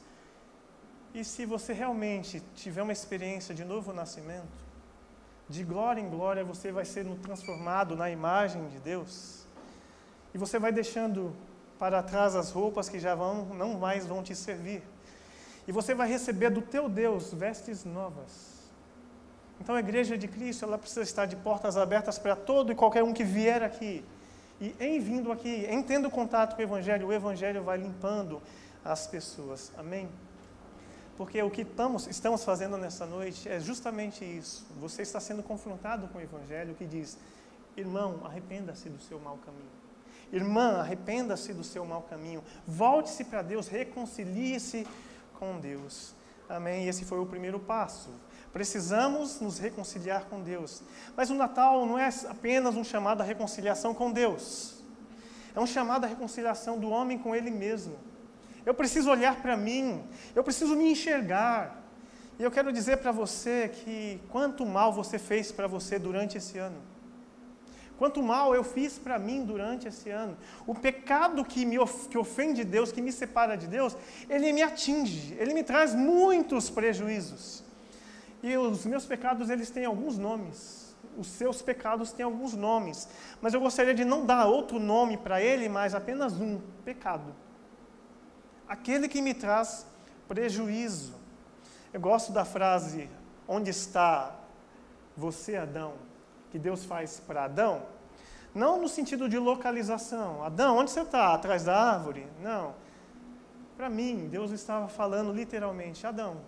[1.12, 4.64] e se você realmente tiver uma experiência de novo nascimento,
[5.48, 9.44] de glória em glória você vai sendo transformado na imagem de Deus.
[10.32, 11.36] E você vai deixando
[11.78, 14.82] para trás as roupas que já vão, não mais vão te servir.
[15.68, 18.53] E você vai receber do teu Deus vestes novas.
[19.64, 23.02] Então a igreja de Cristo, ela precisa estar de portas abertas para todo e qualquer
[23.02, 24.04] um que vier aqui.
[24.60, 28.42] E em vindo aqui, em tendo contato com o evangelho, o evangelho vai limpando
[28.84, 29.72] as pessoas.
[29.78, 30.06] Amém.
[31.16, 34.66] Porque o que estamos, estamos fazendo nessa noite é justamente isso.
[34.80, 37.16] Você está sendo confrontado com o Evangelho que diz:
[37.74, 39.84] irmão, arrependa-se do seu mau caminho.
[40.30, 42.44] Irmã, arrependa-se do seu mau caminho.
[42.66, 44.86] Volte-se para Deus, reconcilie-se
[45.38, 46.14] com Deus.
[46.48, 46.86] Amém?
[46.86, 48.10] Esse foi o primeiro passo.
[48.54, 50.80] Precisamos nos reconciliar com Deus.
[51.16, 54.76] Mas o Natal não é apenas um chamado à reconciliação com Deus.
[55.56, 57.96] É um chamado à reconciliação do homem com ele mesmo.
[58.64, 60.04] Eu preciso olhar para mim,
[60.36, 61.82] eu preciso me enxergar.
[62.38, 66.56] E eu quero dizer para você que quanto mal você fez para você durante esse
[66.56, 66.80] ano.
[67.98, 70.36] Quanto mal eu fiz para mim durante esse ano.
[70.64, 71.76] O pecado que me
[72.08, 73.96] que ofende Deus, que me separa de Deus,
[74.30, 77.64] ele me atinge, ele me traz muitos prejuízos.
[78.44, 80.94] E os meus pecados, eles têm alguns nomes.
[81.16, 83.08] Os seus pecados têm alguns nomes.
[83.40, 87.34] Mas eu gostaria de não dar outro nome para ele, mas apenas um: pecado
[88.68, 89.86] aquele que me traz
[90.28, 91.14] prejuízo.
[91.92, 93.08] Eu gosto da frase:
[93.46, 94.34] onde está
[95.16, 95.94] você, Adão?
[96.50, 97.82] Que Deus faz para Adão.
[98.54, 100.44] Não no sentido de localização.
[100.44, 101.34] Adão, onde você está?
[101.34, 102.26] Atrás da árvore?
[102.40, 102.74] Não.
[103.76, 106.38] Para mim, Deus estava falando literalmente: Adão,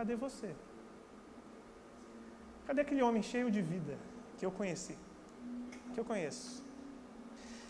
[0.00, 0.56] cadê você?
[2.66, 3.98] Cadê aquele homem cheio de vida
[4.38, 4.96] que eu conheci?
[5.92, 6.64] Que eu conheço?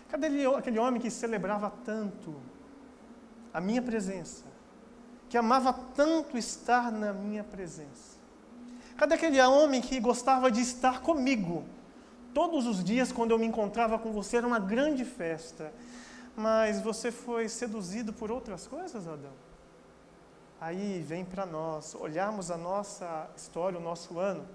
[0.08, 2.40] Cadê aquele homem que celebrava tanto
[3.52, 4.44] a minha presença?
[5.28, 8.16] Que amava tanto estar na minha presença?
[8.96, 11.64] Cadê aquele homem que gostava de estar comigo?
[12.32, 15.72] Todos os dias, quando eu me encontrava com você, era uma grande festa.
[16.36, 19.49] Mas você foi seduzido por outras coisas, Adão?
[20.60, 24.46] Aí vem para nós olharmos a nossa história, o nosso ano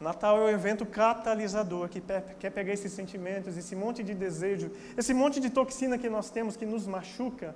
[0.00, 2.02] Natal é o evento catalisador que
[2.38, 6.56] quer pegar esses sentimentos, esse monte de desejo, esse monte de toxina que nós temos
[6.56, 7.54] que nos machuca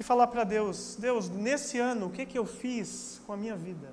[0.00, 3.54] e falar para Deus: Deus, nesse ano, o que, que eu fiz com a minha
[3.54, 3.92] vida?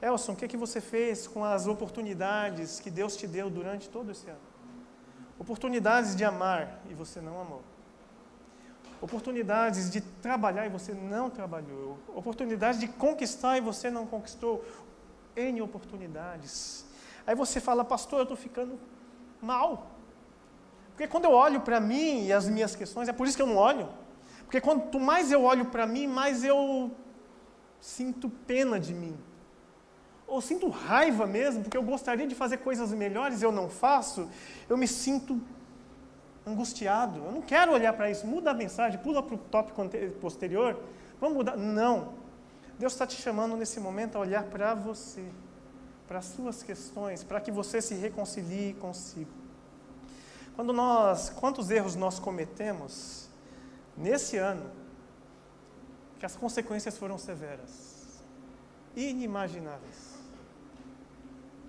[0.00, 4.12] Elson, o que, que você fez com as oportunidades que Deus te deu durante todo
[4.12, 4.40] esse ano?
[5.40, 7.64] Oportunidades de amar e você não amou.
[9.02, 11.98] Oportunidades de trabalhar e você não trabalhou.
[12.14, 14.64] Oportunidades de conquistar e você não conquistou.
[15.34, 16.86] N oportunidades.
[17.26, 18.78] Aí você fala, pastor, eu estou ficando
[19.40, 19.90] mal.
[20.90, 23.46] Porque quando eu olho para mim e as minhas questões, é por isso que eu
[23.46, 23.88] não olho.
[24.44, 26.92] Porque quanto mais eu olho para mim, mais eu
[27.80, 29.18] sinto pena de mim.
[30.28, 34.28] Ou sinto raiva mesmo, porque eu gostaria de fazer coisas melhores e eu não faço.
[34.68, 35.40] Eu me sinto
[36.46, 37.20] angustiado.
[37.24, 38.26] Eu não quero olhar para isso.
[38.26, 39.82] Muda a mensagem, pula para o tópico
[40.20, 40.78] posterior.
[41.20, 41.56] Vamos mudar.
[41.56, 42.14] Não.
[42.78, 45.24] Deus está te chamando nesse momento a olhar para você,
[46.08, 49.30] para as suas questões, para que você se reconcilie consigo.
[50.56, 53.28] Quando nós, quantos erros nós cometemos
[53.96, 54.70] nesse ano,
[56.18, 58.22] que as consequências foram severas.
[58.94, 60.18] inimagináveis.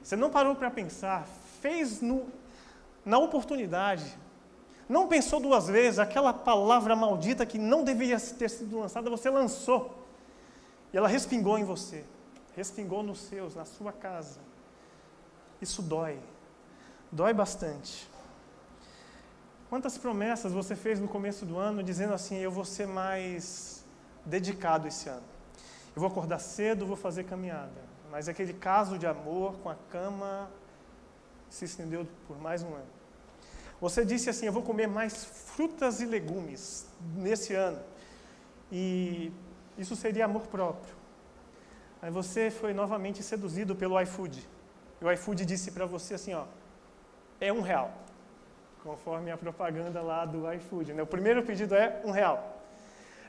[0.04, 1.26] Você não parou para pensar,
[1.62, 2.28] fez no,
[3.06, 4.18] na oportunidade,
[4.88, 10.08] não pensou duas vezes, aquela palavra maldita que não deveria ter sido lançada, você lançou.
[10.92, 12.04] E ela respingou em você,
[12.56, 14.40] respingou nos seus, na sua casa.
[15.62, 16.20] Isso dói,
[17.12, 18.08] dói bastante.
[19.70, 23.84] Quantas promessas você fez no começo do ano dizendo assim: eu vou ser mais
[24.26, 25.24] dedicado esse ano.
[25.96, 27.82] Eu vou acordar cedo, vou fazer caminhada.
[28.12, 30.52] Mas aquele caso de amor com a cama
[31.50, 33.03] se estendeu por mais um ano.
[33.84, 37.82] Você disse assim: Eu vou comer mais frutas e legumes nesse ano.
[38.72, 39.30] E
[39.78, 40.96] isso seria amor próprio.
[42.02, 44.48] Aí você foi novamente seduzido pelo iFood.
[45.02, 46.46] E o iFood disse para você assim: Ó,
[47.42, 47.92] é um real.
[48.82, 50.94] Conforme a propaganda lá do iFood.
[50.94, 51.04] Né?
[51.04, 52.64] O primeiro pedido é um real.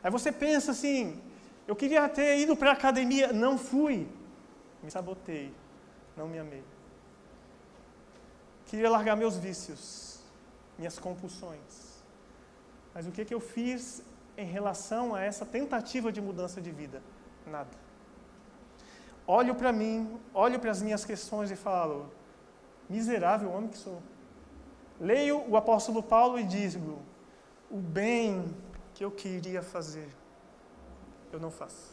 [0.04, 1.20] Aí você pensa assim:
[1.66, 4.06] Eu queria ter ido para a academia, não fui.
[4.84, 5.52] Me sabotei,
[6.16, 6.62] não me amei.
[8.66, 10.13] Queria largar meus vícios,
[10.78, 12.02] minhas compulsões.
[12.94, 14.02] Mas o que, que eu fiz
[14.36, 17.02] em relação a essa tentativa de mudança de vida?
[17.46, 17.70] Nada.
[19.26, 22.12] Olho para mim, olho para as minhas questões e falo:
[22.88, 24.02] miserável homem que sou.
[25.00, 27.00] Leio o apóstolo Paulo e digo:
[27.70, 28.54] o bem
[28.94, 30.08] que eu queria fazer,
[31.32, 31.92] eu não faço.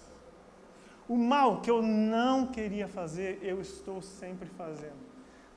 [1.07, 5.10] O mal que eu não queria fazer, eu estou sempre fazendo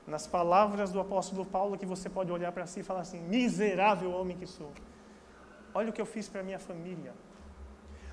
[0.07, 4.11] nas palavras do apóstolo Paulo, que você pode olhar para si e falar assim: miserável
[4.11, 4.71] homem que sou.
[5.73, 7.13] Olha o que eu fiz para minha família.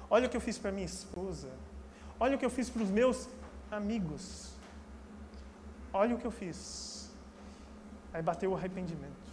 [0.09, 1.51] Olha o que eu fiz para minha esposa.
[2.19, 3.29] Olha o que eu fiz para os meus
[3.71, 4.53] amigos.
[5.93, 7.11] Olha o que eu fiz.
[8.13, 9.31] Aí bateu o arrependimento.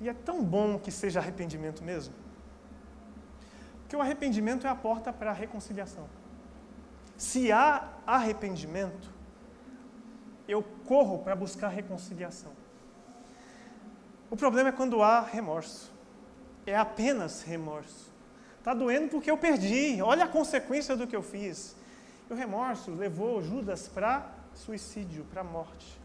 [0.00, 2.14] E é tão bom que seja arrependimento mesmo.
[3.80, 6.08] Porque o arrependimento é a porta para a reconciliação.
[7.16, 9.13] Se há arrependimento,
[10.46, 12.52] eu corro para buscar reconciliação.
[14.30, 15.92] O problema é quando há remorso.
[16.66, 18.12] É apenas remorso.
[18.58, 20.00] Está doendo porque eu perdi.
[20.02, 21.76] Olha a consequência do que eu fiz.
[22.28, 25.98] E o remorso levou Judas para suicídio, para morte.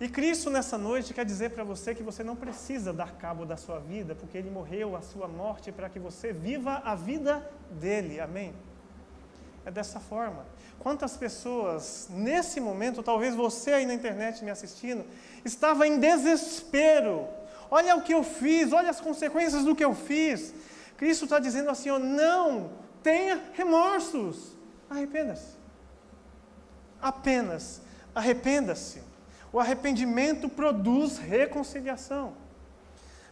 [0.00, 3.56] E Cristo nessa noite quer dizer para você que você não precisa dar cabo da
[3.56, 8.20] sua vida, porque Ele morreu a sua morte para que você viva a vida dele.
[8.20, 8.54] Amém?
[9.68, 10.46] É dessa forma.
[10.78, 15.04] Quantas pessoas, nesse momento, talvez você aí na internet me assistindo,
[15.44, 17.28] estava em desespero.
[17.70, 20.54] Olha o que eu fiz, olha as consequências do que eu fiz.
[20.96, 24.56] Cristo está dizendo assim: ó, não tenha remorsos,
[24.88, 25.58] arrependa-se.
[27.02, 27.82] Apenas
[28.14, 29.02] arrependa-se.
[29.52, 32.32] O arrependimento produz reconciliação.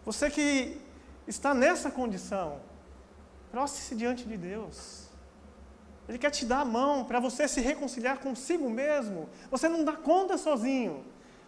[0.05, 0.79] Você que
[1.27, 2.61] está nessa condição,
[3.51, 5.06] prostre-se diante de Deus.
[6.09, 9.29] Ele quer te dar a mão para você se reconciliar consigo mesmo.
[9.51, 11.05] Você não dá conta sozinho.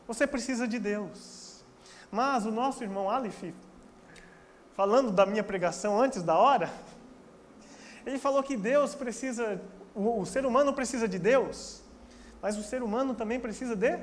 [0.07, 1.65] Você precisa de Deus.
[2.11, 3.53] Mas o nosso irmão Aleph,
[4.75, 6.73] falando da minha pregação antes da hora,
[8.07, 9.61] ele falou que Deus precisa,
[9.95, 11.83] o, o ser humano precisa de Deus,
[12.41, 13.99] mas o ser humano também precisa de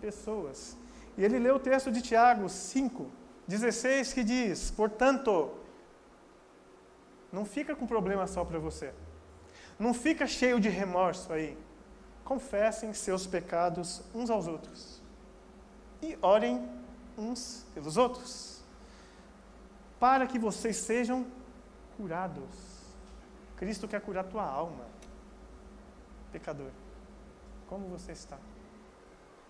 [0.00, 0.76] pessoas.
[1.16, 3.10] E ele leu o texto de Tiago 5,
[3.46, 5.50] 16, que diz: Portanto,
[7.32, 8.92] não fica com problema só para você.
[9.78, 11.56] Não fica cheio de remorso aí.
[12.24, 15.00] Confessem seus pecados uns aos outros.
[16.02, 16.68] E orem
[17.16, 18.60] uns pelos outros.
[20.00, 21.26] Para que vocês sejam
[21.96, 22.78] curados.
[23.56, 24.86] Cristo quer curar tua alma.
[26.32, 26.70] Pecador,
[27.68, 28.38] como você está?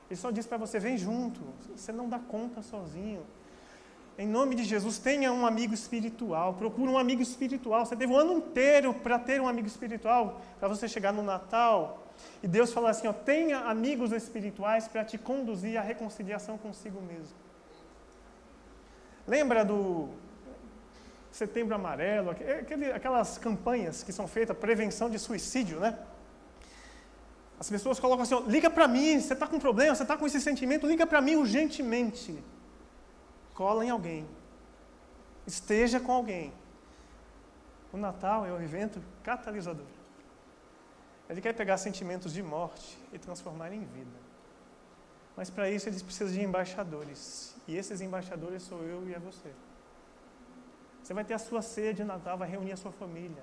[0.08, 1.40] Ele só diz para você: vem junto.
[1.76, 3.24] Você não dá conta sozinho.
[4.18, 6.54] Em nome de Jesus, tenha um amigo espiritual.
[6.54, 7.86] Procure um amigo espiritual.
[7.86, 12.04] Você teve um ano inteiro para ter um amigo espiritual, para você chegar no Natal
[12.42, 17.36] e Deus falar assim: ó, tenha amigos espirituais para te conduzir à reconciliação consigo mesmo.
[19.24, 20.08] Lembra do
[21.30, 22.34] Setembro Amarelo,
[22.92, 25.96] aquelas campanhas que são feitas, prevenção de suicídio, né?
[27.60, 30.26] As pessoas colocam assim: ó, liga para mim, você está com problema, você está com
[30.26, 32.36] esse sentimento, liga para mim urgentemente
[33.58, 34.24] cola em alguém,
[35.44, 36.52] esteja com alguém.
[37.92, 39.92] O Natal é o evento catalisador.
[41.28, 44.18] Ele quer pegar sentimentos de morte e transformar em vida.
[45.36, 47.56] Mas para isso eles precisam de embaixadores.
[47.66, 49.52] E esses embaixadores sou eu e é você.
[51.02, 53.42] Você vai ter a sua ceia de Natal, vai reunir a sua família.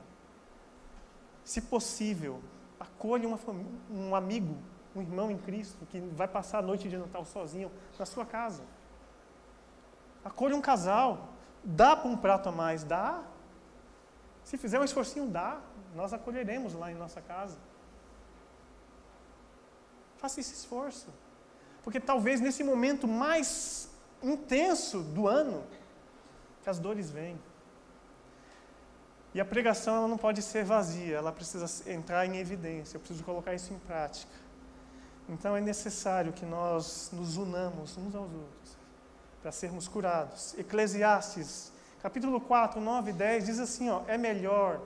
[1.43, 2.41] Se possível,
[2.79, 4.57] acolha um amigo,
[4.95, 8.63] um irmão em Cristo que vai passar a noite de Natal sozinho na sua casa.
[10.25, 11.29] Acolha um casal.
[11.63, 12.83] Dá para um prato a mais?
[12.83, 13.23] Dá.
[14.43, 15.61] Se fizer um esforcinho, dá.
[15.93, 17.57] nós acolheremos lá em nossa casa.
[20.17, 21.07] Faça esse esforço.
[21.83, 23.89] Porque talvez nesse momento mais
[24.23, 25.63] intenso do ano,
[26.63, 27.39] que as dores vêm.
[29.33, 33.23] E a pregação ela não pode ser vazia, ela precisa entrar em evidência, eu preciso
[33.23, 34.31] colocar isso em prática.
[35.27, 38.74] Então é necessário que nós nos unamos uns aos outros
[39.45, 40.57] para sermos curados.
[40.57, 41.71] Eclesiastes,
[42.01, 44.81] capítulo 4, 9 e 10 diz assim, ó, é melhor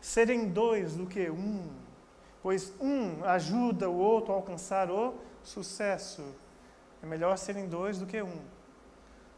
[0.00, 1.70] serem dois do que um,
[2.42, 6.24] pois um ajuda o outro a alcançar o sucesso.
[7.00, 8.36] É melhor serem dois do que um.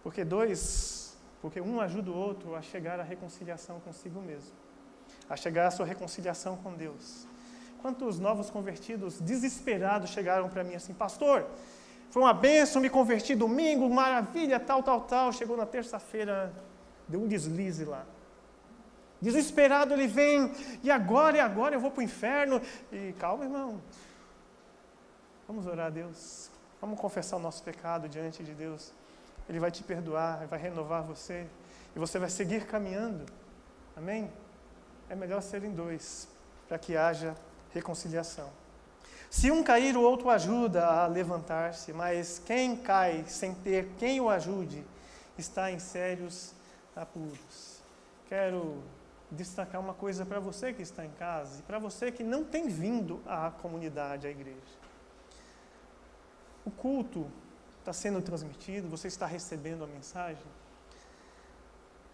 [0.03, 4.57] Porque dois, porque um ajuda o outro a chegar à reconciliação consigo mesmo,
[5.29, 7.27] a chegar à sua reconciliação com Deus.
[7.83, 11.47] Quantos novos convertidos desesperados chegaram para mim assim, pastor,
[12.11, 15.33] foi uma benção, me converti domingo, maravilha, tal, tal, tal.
[15.33, 16.53] Chegou na terça-feira,
[17.07, 18.05] deu um deslize lá.
[19.21, 20.53] Desesperado ele vem,
[20.83, 22.63] e agora, e agora eu vou para o inferno.
[22.93, 23.81] E calma, irmão.
[25.47, 26.51] Vamos orar a Deus.
[26.81, 28.93] Vamos confessar o nosso pecado diante de Deus.
[29.49, 31.47] Ele vai te perdoar, vai renovar você.
[31.97, 33.27] E você vai seguir caminhando.
[33.97, 34.31] Amém?
[35.11, 36.29] É melhor serem dois,
[36.69, 37.35] para que haja
[37.73, 38.49] reconciliação.
[39.31, 44.31] Se um cair, o outro ajuda a levantar-se, mas quem cai sem ter quem o
[44.31, 44.85] ajude
[45.37, 46.55] está em sérios
[46.97, 47.81] apuros.
[48.29, 48.83] Quero
[49.31, 52.69] destacar uma coisa para você que está em casa e para você que não tem
[52.69, 54.79] vindo à comunidade, à igreja.
[56.65, 57.31] O culto
[57.81, 60.43] está sendo transmitido, você está recebendo a mensagem,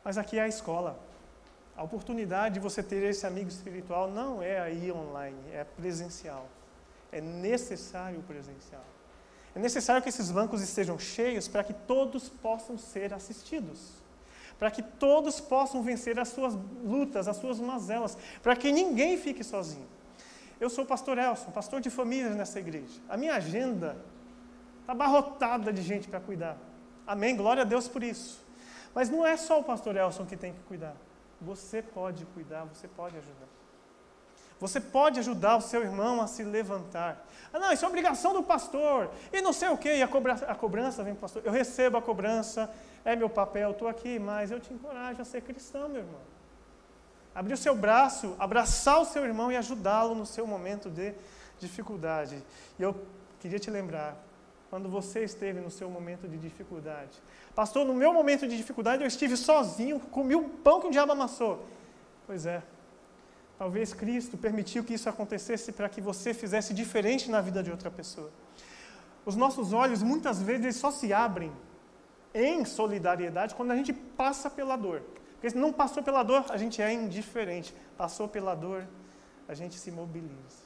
[0.03, 0.99] mas aqui é a escola.
[1.77, 6.49] A oportunidade de você ter esse amigo espiritual não é aí online, é presencial.
[7.15, 8.85] É necessário o presencial.
[9.55, 13.93] É necessário que esses bancos estejam cheios para que todos possam ser assistidos.
[14.59, 18.19] Para que todos possam vencer as suas lutas, as suas mazelas.
[18.43, 19.87] Para que ninguém fique sozinho.
[20.61, 23.01] Eu sou o pastor Elson, pastor de famílias nessa igreja.
[23.09, 23.97] A minha agenda
[24.81, 26.59] está abarrotada de gente para cuidar.
[27.07, 27.37] Amém?
[27.37, 28.45] Glória a Deus por isso.
[28.93, 30.97] Mas não é só o pastor Elson que tem que cuidar.
[31.41, 33.64] Você pode cuidar, você pode ajudar.
[34.61, 37.27] Você pode ajudar o seu irmão a se levantar.
[37.53, 39.11] Ah, não, isso é obrigação do pastor.
[39.33, 39.97] E não sei o quê.
[39.97, 41.43] E a cobrança, a cobrança vem pastor.
[41.45, 42.71] Eu recebo a cobrança,
[43.05, 46.21] é meu papel, estou aqui, mas eu te encorajo a ser cristão, meu irmão.
[47.35, 51.15] Abrir o seu braço, abraçar o seu irmão e ajudá-lo no seu momento de
[51.59, 52.43] dificuldade.
[52.79, 52.95] E eu
[53.41, 54.17] queria te lembrar,
[54.71, 57.21] quando você esteve no seu momento de dificuldade,
[57.55, 61.13] Pastor, no meu momento de dificuldade eu estive sozinho, comi o pão que o diabo
[61.13, 61.65] amassou.
[62.27, 62.63] Pois é.
[63.59, 67.91] Talvez Cristo permitiu que isso acontecesse para que você fizesse diferente na vida de outra
[67.91, 68.31] pessoa.
[69.25, 71.53] Os nossos olhos muitas vezes só se abrem
[72.35, 75.03] em solidariedade quando a gente passa pela dor.
[75.35, 77.75] Porque se não passou pela dor, a gente é indiferente.
[77.97, 78.87] Passou pela dor,
[79.49, 80.65] a gente se mobiliza.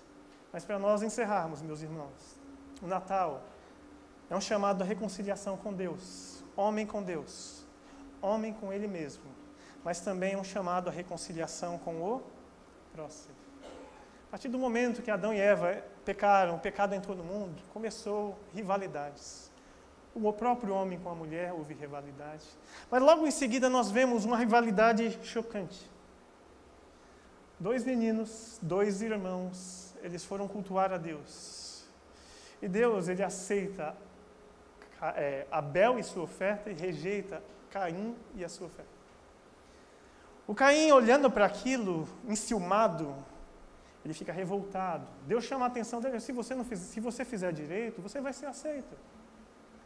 [0.52, 2.40] Mas para nós encerrarmos, meus irmãos,
[2.82, 3.42] o Natal
[4.30, 7.64] é um chamado à reconciliação com Deus homem com Deus,
[8.20, 9.22] homem com Ele mesmo,
[9.84, 12.22] mas também um chamado à reconciliação com o
[12.98, 13.34] próximo.
[14.26, 18.36] A partir do momento que Adão e Eva pecaram, o pecado entrou no mundo, começou
[18.52, 19.52] rivalidades.
[20.12, 22.44] O próprio homem com a mulher houve rivalidade.
[22.90, 25.88] Mas logo em seguida nós vemos uma rivalidade chocante.
[27.60, 31.84] Dois meninos, dois irmãos, eles foram cultuar a Deus.
[32.60, 33.96] E Deus, ele aceita
[35.14, 37.40] é, Abel e sua oferta e rejeita
[37.70, 38.97] Caim e a sua oferta.
[40.48, 43.14] O Caim, olhando para aquilo, enciumado,
[44.02, 45.06] ele fica revoltado.
[45.26, 48.32] Deus chama a atenção dele: se você, não fiz, se você fizer direito, você vai
[48.32, 48.96] ser aceito.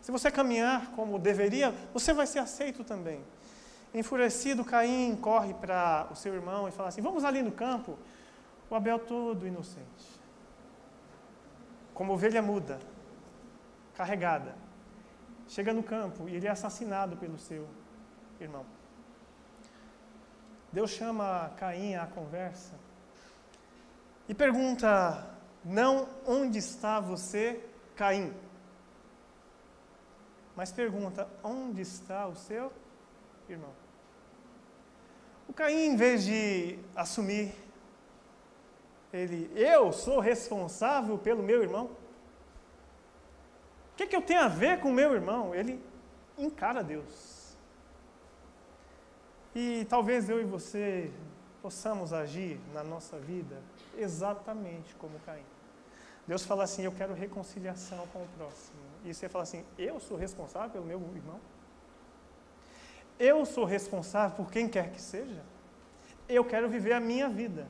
[0.01, 3.25] Se você caminhar como deveria, você vai ser aceito também.
[3.93, 7.99] Enfurecido, Caim corre para o seu irmão e fala assim: Vamos ali no campo.
[8.71, 10.23] O Abel todo inocente.
[11.93, 12.79] Como ovelha muda,
[13.97, 14.55] carregada.
[15.49, 17.67] Chega no campo e ele é assassinado pelo seu
[18.41, 18.65] irmão.
[20.73, 22.75] Deus chama Caim à conversa
[24.27, 25.27] e pergunta:
[25.65, 27.63] não onde está você,
[27.95, 28.33] Caim?
[30.57, 32.73] Mas pergunta: onde está o seu
[33.49, 33.73] irmão?
[35.47, 37.55] O Caim, em vez de assumir,
[39.13, 41.91] ele, eu sou responsável pelo meu irmão,
[43.93, 45.55] o que, que eu tenho a ver com meu irmão?
[45.55, 45.79] Ele
[46.39, 47.32] encara Deus.
[49.55, 51.11] E talvez eu e você
[51.61, 53.61] possamos agir na nossa vida
[53.97, 55.45] exatamente como Caim.
[56.27, 58.79] Deus fala assim: Eu quero reconciliação com o próximo.
[59.05, 61.41] E você fala assim: Eu sou responsável pelo meu irmão?
[63.19, 65.43] Eu sou responsável por quem quer que seja?
[66.29, 67.67] Eu quero viver a minha vida.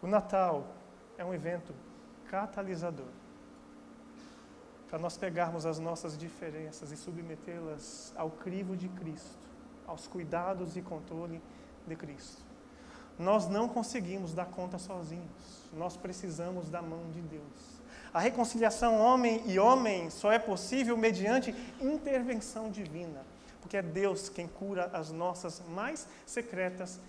[0.00, 0.66] O Natal
[1.18, 1.74] é um evento
[2.30, 3.06] catalisador
[4.94, 9.44] para nós pegarmos as nossas diferenças e submetê-las ao crivo de Cristo,
[9.86, 11.40] aos cuidados e controle
[11.86, 12.42] de Cristo.
[13.18, 17.74] Nós não conseguimos dar conta sozinhos, nós precisamos da mão de Deus.
[18.12, 23.22] A reconciliação homem e homem só é possível mediante intervenção divina,
[23.60, 27.00] porque é Deus quem cura as nossas mais secretas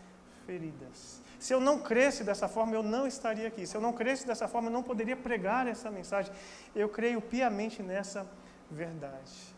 [0.46, 1.22] feridas.
[1.40, 3.68] Se eu não cresce dessa forma, eu não estaria aqui.
[3.68, 6.34] Se eu não cresce dessa forma, eu não poderia pregar essa mensagem.
[6.76, 8.26] Eu creio piamente nessa
[8.72, 9.54] verdade.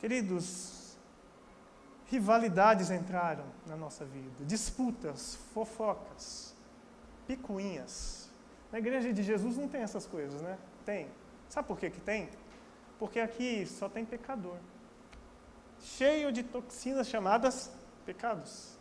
[0.00, 0.77] Queridos,
[2.08, 6.54] rivalidades entraram na nossa vida, disputas, fofocas,
[7.26, 8.30] picuinhas.
[8.72, 10.58] Na igreja de Jesus não tem essas coisas, né?
[10.84, 11.08] Tem.
[11.48, 12.28] Sabe por que, que tem?
[12.98, 14.56] Porque aqui só tem pecador.
[15.80, 17.70] Cheio de toxinas chamadas
[18.04, 18.76] pecados.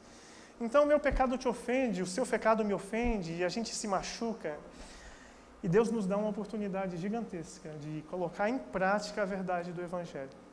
[0.59, 4.57] Então, meu pecado te ofende, o seu pecado me ofende, e a gente se machuca.
[5.61, 10.46] E Deus nos dá uma oportunidade gigantesca de colocar em prática a verdade do Evangelho.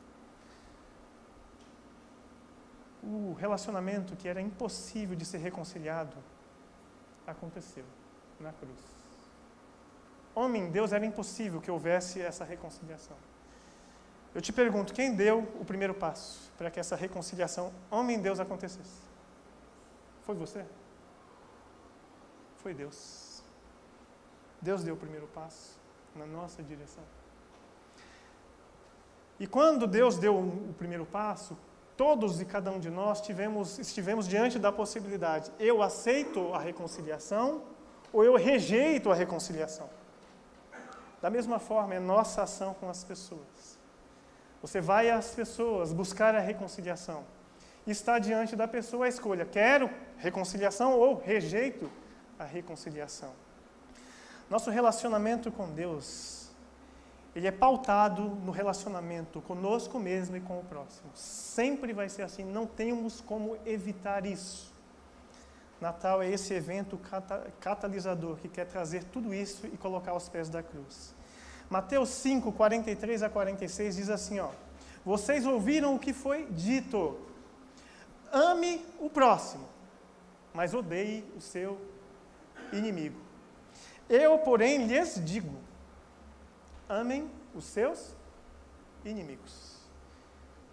[3.05, 6.17] O relacionamento que era impossível de ser reconciliado
[7.27, 7.85] aconteceu
[8.39, 8.79] na cruz.
[10.33, 13.15] Homem, Deus era impossível que houvesse essa reconciliação.
[14.33, 19.01] Eu te pergunto, quem deu o primeiro passo para que essa reconciliação homem-Deus acontecesse?
[20.23, 20.65] Foi você?
[22.57, 23.41] Foi Deus.
[24.61, 25.79] Deus deu o primeiro passo
[26.13, 27.03] na nossa direção.
[29.39, 31.57] E quando Deus deu o primeiro passo,
[31.97, 37.63] todos e cada um de nós tivemos, estivemos diante da possibilidade: eu aceito a reconciliação
[38.11, 39.89] ou eu rejeito a reconciliação.
[41.21, 43.79] Da mesma forma, é nossa ação com as pessoas.
[44.61, 47.23] Você vai às pessoas buscar a reconciliação
[47.91, 51.89] está diante da pessoa a escolha: quero reconciliação ou rejeito
[52.37, 53.31] a reconciliação.
[54.49, 56.44] Nosso relacionamento com Deus,
[57.35, 61.09] ele é pautado no relacionamento conosco mesmo e com o próximo.
[61.13, 64.73] Sempre vai ser assim, não temos como evitar isso.
[65.81, 66.97] Natal é esse evento
[67.59, 71.13] catalisador que quer trazer tudo isso e colocar aos pés da cruz.
[71.69, 74.49] Mateus 5, 43 a 46 diz assim: ó,
[75.03, 77.19] Vocês ouviram o que foi dito
[78.31, 79.67] ame o próximo,
[80.53, 81.79] mas odeie o seu
[82.71, 83.19] inimigo.
[84.09, 85.64] Eu, porém, lhes digo:
[86.89, 88.15] amem os seus
[89.03, 89.75] inimigos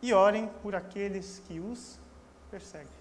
[0.00, 1.98] e orem por aqueles que os
[2.50, 2.92] perseguem.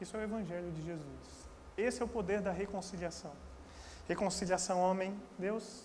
[0.00, 1.48] Isso é o Evangelho de Jesus.
[1.76, 3.32] Esse é o poder da reconciliação.
[4.08, 5.84] Reconciliação homem-Deus,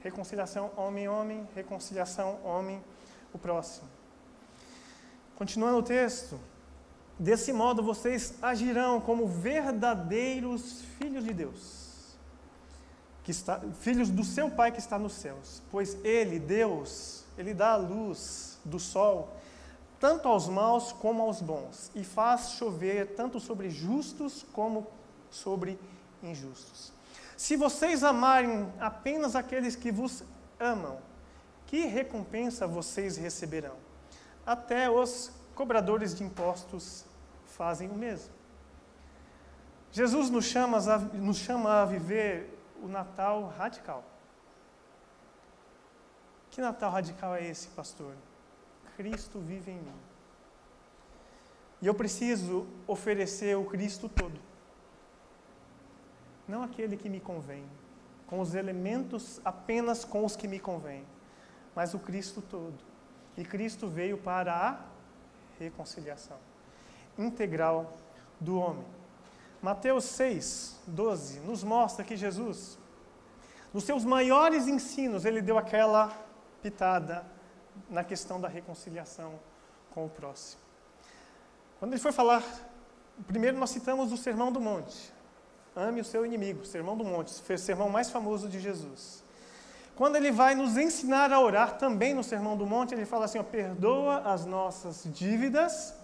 [0.00, 2.82] reconciliação homem-homem, reconciliação homem,
[3.32, 3.88] o próximo.
[5.36, 6.38] Continuando o texto,
[7.22, 11.81] Desse modo vocês agirão como verdadeiros filhos de Deus,
[13.22, 17.72] que está, filhos do seu Pai que está nos céus, pois Ele, Deus, Ele dá
[17.72, 19.28] a luz do sol
[20.02, 24.84] tanto aos maus como aos bons, e faz chover tanto sobre justos como
[25.30, 25.78] sobre
[26.20, 26.92] injustos.
[27.36, 30.24] Se vocês amarem apenas aqueles que vos
[30.58, 30.98] amam,
[31.66, 33.76] que recompensa vocês receberão?
[34.44, 37.04] Até os cobradores de impostos
[37.46, 38.32] fazem o mesmo.
[39.92, 42.51] Jesus nos chama, a, nos chama a viver
[42.82, 44.04] o Natal radical.
[46.50, 48.14] Que Natal radical é esse, pastor?
[48.96, 50.00] Cristo vive em mim.
[51.80, 54.38] E eu preciso oferecer o Cristo todo.
[56.46, 57.64] Não aquele que me convém,
[58.26, 61.06] com os elementos apenas com os que me convém,
[61.74, 62.78] mas o Cristo todo.
[63.36, 64.80] E Cristo veio para a
[65.58, 66.36] reconciliação
[67.18, 67.96] integral
[68.40, 69.01] do homem.
[69.62, 72.76] Mateus 6, 12 nos mostra que Jesus,
[73.72, 76.12] nos seus maiores ensinos, ele deu aquela
[76.60, 77.24] pitada
[77.88, 79.38] na questão da reconciliação
[79.94, 80.60] com o próximo.
[81.78, 82.42] Quando ele foi falar,
[83.28, 85.12] primeiro nós citamos o Sermão do Monte.
[85.76, 89.22] Ame o seu inimigo, Sermão do Monte, foi o sermão mais famoso de Jesus.
[89.94, 93.38] Quando ele vai nos ensinar a orar, também no Sermão do Monte, ele fala assim:
[93.38, 95.94] ó, perdoa as nossas dívidas,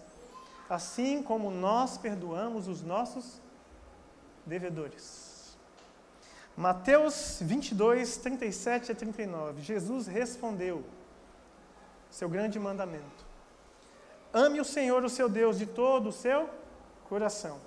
[0.70, 3.40] assim como nós perdoamos os nossos
[4.48, 5.56] devedores.
[6.56, 9.62] Mateus 22, 37 a 39.
[9.62, 10.84] Jesus respondeu,
[12.10, 13.24] seu grande mandamento:
[14.32, 16.50] Ame o Senhor, o seu Deus, de todo o seu
[17.08, 17.60] coração.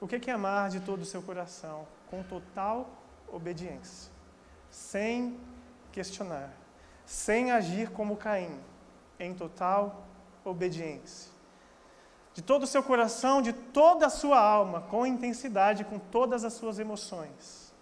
[0.00, 1.86] O que é amar de todo o seu coração?
[2.08, 2.88] Com total
[3.28, 4.10] obediência,
[4.70, 5.38] sem
[5.92, 6.52] questionar,
[7.04, 8.60] sem agir como Caim,
[9.18, 10.06] em total
[10.44, 11.35] obediência.
[12.36, 16.52] De todo o seu coração, de toda a sua alma, com intensidade, com todas as
[16.52, 17.72] suas emoções,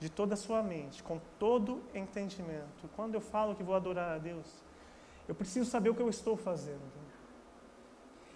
[0.00, 2.90] de toda a sua mente, com todo entendimento.
[2.96, 4.46] Quando eu falo que vou adorar a Deus,
[5.28, 6.80] eu preciso saber o que eu estou fazendo.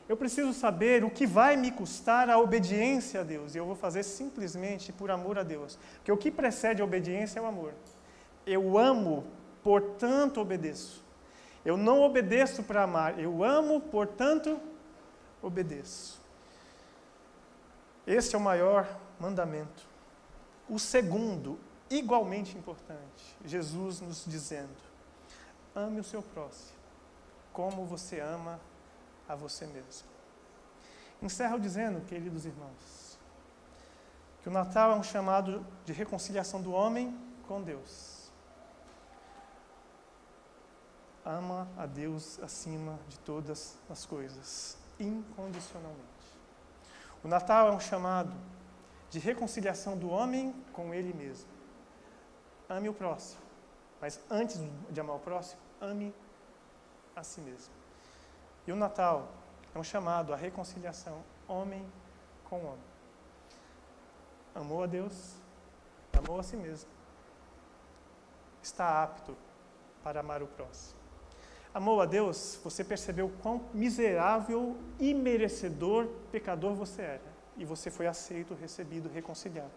[0.08, 3.56] Eu preciso saber o que vai me custar a obediência a Deus.
[3.56, 5.76] E eu vou fazer simplesmente por amor a Deus.
[5.96, 7.74] Porque o que precede a obediência é o amor.
[8.46, 9.24] Eu amo,
[9.60, 11.04] portanto obedeço.
[11.64, 14.75] Eu não obedeço para amar, eu amo, portanto obedeço.
[18.06, 19.82] Este é o maior mandamento.
[20.68, 21.58] O segundo,
[21.90, 24.76] igualmente importante, Jesus nos dizendo:
[25.74, 26.76] ame o seu próximo,
[27.52, 28.60] como você ama
[29.28, 30.08] a você mesmo.
[31.20, 33.18] Encerro dizendo, queridos irmãos,
[34.42, 37.18] que o Natal é um chamado de reconciliação do homem
[37.48, 38.30] com Deus.
[41.24, 46.02] Ama a Deus acima de todas as coisas, incondicionalmente.
[47.22, 48.32] O Natal é um chamado
[49.10, 51.48] de reconciliação do homem com ele mesmo.
[52.68, 53.40] Ame o próximo,
[54.00, 56.14] mas antes de amar o próximo, ame
[57.14, 57.72] a si mesmo.
[58.66, 59.28] E o Natal
[59.74, 61.86] é um chamado à reconciliação, homem
[62.44, 62.96] com homem.
[64.54, 65.34] Amou a Deus,
[66.12, 66.90] amou a si mesmo,
[68.62, 69.36] está apto
[70.02, 71.05] para amar o próximo.
[71.76, 77.36] Amou a Deus, você percebeu quão miserável e merecedor pecador você era.
[77.54, 79.70] E você foi aceito, recebido, reconciliado.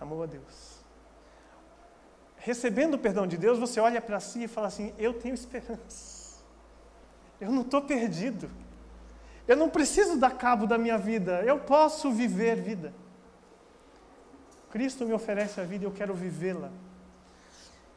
[0.00, 0.80] Amou a Deus.
[2.38, 6.42] Recebendo o perdão de Deus, você olha para si e fala assim: Eu tenho esperança.
[7.40, 8.50] Eu não estou perdido.
[9.46, 11.40] Eu não preciso dar cabo da minha vida.
[11.42, 12.92] Eu posso viver vida.
[14.72, 16.72] Cristo me oferece a vida e eu quero vivê-la.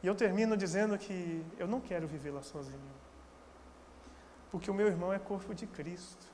[0.02, 2.80] E eu termino dizendo que eu não quero vivê-la sozinho.
[4.50, 6.26] Porque o meu irmão é corpo de Cristo.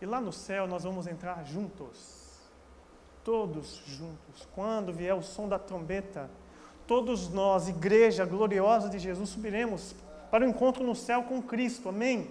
[0.00, 2.40] E lá no céu nós vamos entrar juntos.
[3.24, 4.48] Todos juntos.
[4.54, 6.30] Quando vier o som da trombeta,
[6.86, 9.94] todos nós, igreja gloriosa de Jesus, subiremos
[10.30, 11.88] para o encontro no céu com Cristo.
[11.88, 12.30] Amém?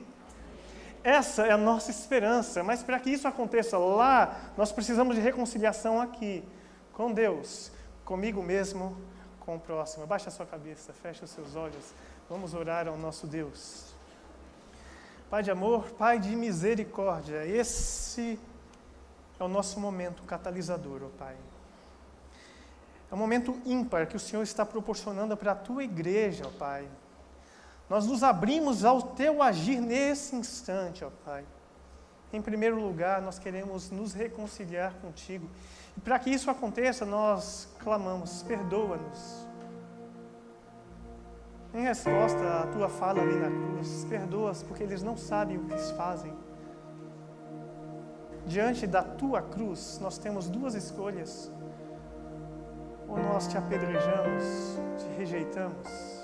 [1.04, 6.00] Essa é a nossa esperança, mas para que isso aconteça lá, nós precisamos de reconciliação
[6.00, 6.44] aqui,
[6.94, 7.72] com Deus,
[8.06, 8.96] comigo mesmo,
[9.42, 10.08] com o próximo.
[10.08, 11.94] Baixa a sua cabeça, fecha os seus olhos,
[12.30, 13.94] vamos orar ao nosso Deus.
[15.30, 18.40] Pai de amor, Pai de misericórdia, esse
[19.40, 21.36] é o nosso momento catalisador, ó Pai.
[23.12, 26.88] É um momento ímpar que o Senhor está proporcionando para a tua igreja, ó Pai
[27.92, 31.44] nós nos abrimos ao teu agir nesse instante, ó Pai.
[32.34, 35.50] Em primeiro lugar, nós queremos nos reconciliar contigo.
[35.98, 39.46] E para que isso aconteça, nós clamamos: perdoa-nos.
[41.74, 45.78] Em resposta à tua fala ali na cruz, perdoa-os porque eles não sabem o que
[45.96, 46.34] fazem.
[48.46, 51.52] Diante da tua cruz, nós temos duas escolhas.
[53.08, 56.21] Ou nós te apedrejamos, te rejeitamos,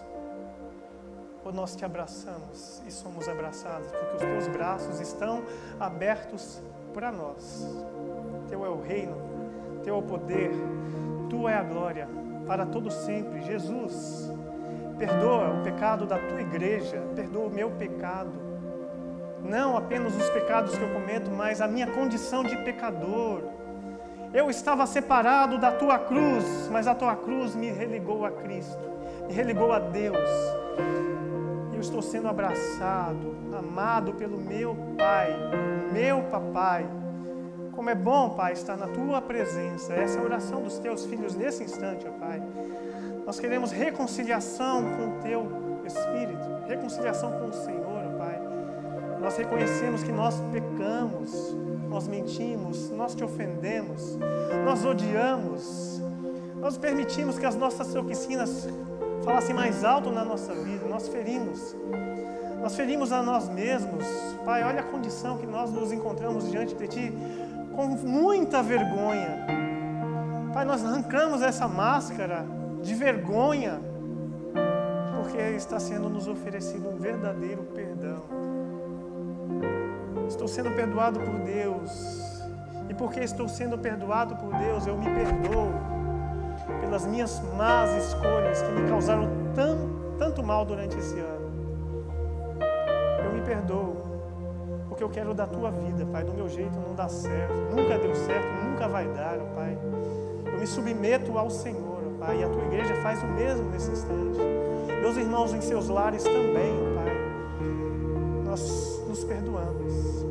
[1.52, 5.44] nós te abraçamos e somos abraçados, porque os teus braços estão
[5.80, 6.62] abertos
[6.94, 7.68] para nós.
[8.50, 9.16] Teu é o reino,
[9.84, 10.52] teu é o poder,
[11.30, 12.08] tua é a glória
[12.46, 13.42] para todo sempre.
[13.42, 14.32] Jesus,
[14.98, 18.48] perdoa o pecado da tua igreja, perdoa o meu pecado.
[19.44, 23.44] Não apenas os pecados que eu cometo, mas a minha condição de pecador.
[24.34, 28.90] Eu estava separado da tua cruz, mas a tua cruz me religou a Cristo,
[29.26, 30.30] me religou a Deus
[31.78, 35.30] eu estou sendo abraçado, amado pelo meu Pai,
[35.94, 36.90] meu Papai.
[37.72, 39.94] Como é bom, Pai, estar na tua presença.
[39.94, 42.42] Essa é a oração dos teus filhos nesse instante, ó Pai.
[43.28, 48.42] Nós queremos reconciliação com o teu Espírito, reconciliação com o Senhor, ó Pai.
[49.22, 51.56] Nós reconhecemos que nós pecamos,
[51.88, 54.18] nós mentimos, nós te ofendemos,
[54.66, 56.02] nós odiamos,
[56.60, 58.68] nós permitimos que as nossas oficinas
[59.24, 60.88] falassem mais alto na nossa vida.
[60.88, 61.76] Nós ferimos.
[62.62, 64.04] Nós ferimos a nós mesmos.
[64.44, 67.14] Pai, olha a condição que nós nos encontramos diante de Ti
[67.76, 69.46] com muita vergonha.
[70.54, 72.46] Pai, nós arrancamos essa máscara
[72.82, 73.80] de vergonha
[75.16, 78.24] porque está sendo nos oferecido um verdadeiro perdão.
[80.28, 81.92] Estou sendo perdoado por Deus.
[82.90, 85.97] E porque estou sendo perdoado por Deus, eu me perdoo
[86.88, 89.78] pelas minhas más escolhas que me causaram tão,
[90.18, 91.52] tanto mal durante esse ano.
[93.26, 93.98] Eu me perdoo,
[94.88, 96.24] porque eu quero da tua vida, Pai.
[96.24, 99.78] Do meu jeito não dá certo, nunca deu certo, nunca vai dar, Pai.
[100.46, 104.40] Eu me submeto ao Senhor, Pai, e a tua igreja faz o mesmo nesse instante.
[105.02, 107.18] Meus irmãos em seus lares também, Pai.
[108.46, 110.26] Nós nos perdoamos.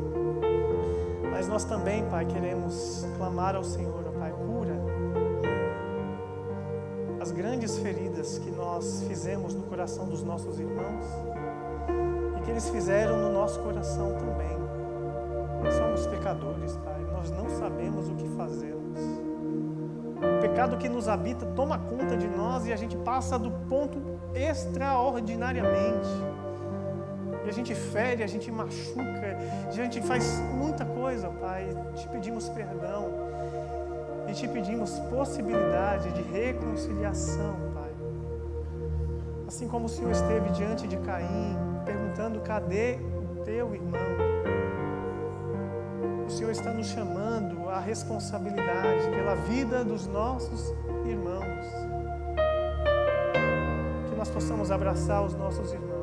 [1.31, 4.06] Mas nós também, Pai, queremos clamar ao Senhor,
[7.37, 11.05] grandes feridas que nós fizemos no coração dos nossos irmãos
[12.35, 14.57] e que eles fizeram no nosso coração também.
[15.71, 18.99] Somos pecadores, Pai, nós não sabemos o que fazemos.
[20.17, 24.01] O pecado que nos habita toma conta de nós e a gente passa do ponto
[24.33, 26.09] extraordinariamente.
[27.45, 31.67] E a gente fere, a gente machuca, a gente faz muita coisa, Pai.
[31.95, 33.26] Te pedimos perdão
[34.27, 37.91] e te pedimos possibilidade de reconciliação, Pai.
[39.47, 44.27] Assim como o Senhor esteve diante de Caim, perguntando: cadê o teu irmão?
[46.25, 50.73] O Senhor está nos chamando à responsabilidade pela vida dos nossos
[51.05, 51.65] irmãos.
[54.09, 55.97] Que nós possamos abraçar os nossos irmãos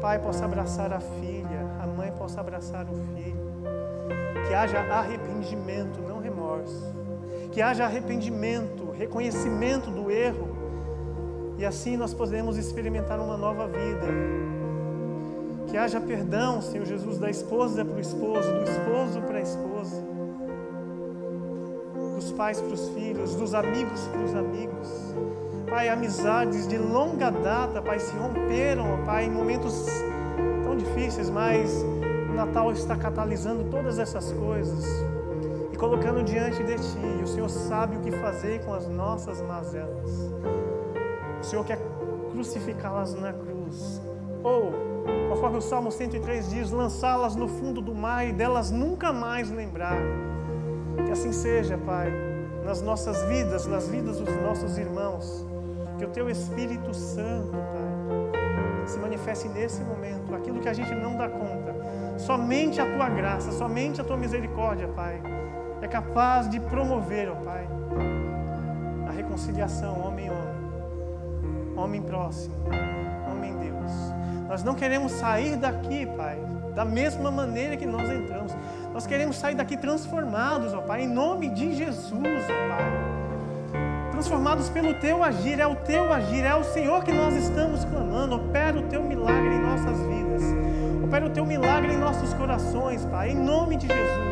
[0.00, 3.50] pai possa abraçar a filha, a mãe possa abraçar o filho.
[4.48, 6.00] Que haja arrependimento,
[6.50, 6.94] remorso.
[7.52, 10.48] Que haja arrependimento, reconhecimento do erro.
[11.58, 14.06] E assim nós podemos experimentar uma nova vida.
[15.66, 20.04] Que haja perdão, Senhor Jesus, da esposa para o esposo, do esposo para a esposa,
[22.16, 25.14] dos pais para os filhos, dos amigos para os amigos
[25.70, 29.86] Pai, amizades de longa data, Pai, se romperam, Pai, em momentos
[30.64, 31.70] tão difíceis, mas
[32.28, 34.84] o Natal está catalisando todas essas coisas
[35.80, 37.18] colocando diante de Ti.
[37.18, 40.10] E o Senhor sabe o que fazer com as nossas mazelas.
[41.40, 41.78] O Senhor quer
[42.30, 44.00] crucificá-las na cruz.
[44.44, 44.72] Ou,
[45.30, 49.96] conforme o Salmo 103 diz, lançá-las no fundo do mar e delas nunca mais lembrar.
[51.06, 52.12] Que assim seja, Pai,
[52.62, 55.46] nas nossas vidas, nas vidas dos nossos irmãos
[55.98, 61.16] que o teu Espírito Santo, Pai, se manifeste nesse momento, aquilo que a gente não
[61.16, 61.74] dá conta.
[62.18, 65.20] Somente a tua graça, somente a tua misericórdia, Pai,
[65.82, 67.66] é capaz de promover, ó Pai,
[69.08, 72.54] a reconciliação homem-homem, homem próximo,
[73.30, 73.92] homem-Deus.
[74.48, 76.38] Nós não queremos sair daqui, Pai,
[76.74, 78.56] da mesma maneira que nós entramos.
[78.92, 83.10] Nós queremos sair daqui transformados, ó Pai, em nome de Jesus, ó Pai
[84.20, 88.36] transformados pelo teu agir, é o teu agir, é o Senhor que nós estamos clamando.
[88.36, 90.42] Opera o teu milagre em nossas vidas,
[91.02, 94.29] opera o teu milagre em nossos corações, Pai, em nome de Jesus.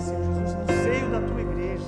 [0.00, 1.84] Senhor Jesus, no seio da tua igreja.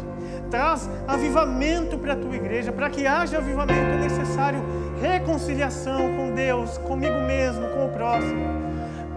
[0.51, 4.63] Traz avivamento para a tua igreja, para que haja avivamento é necessário
[5.01, 8.47] reconciliação com Deus, comigo mesmo, com o próximo.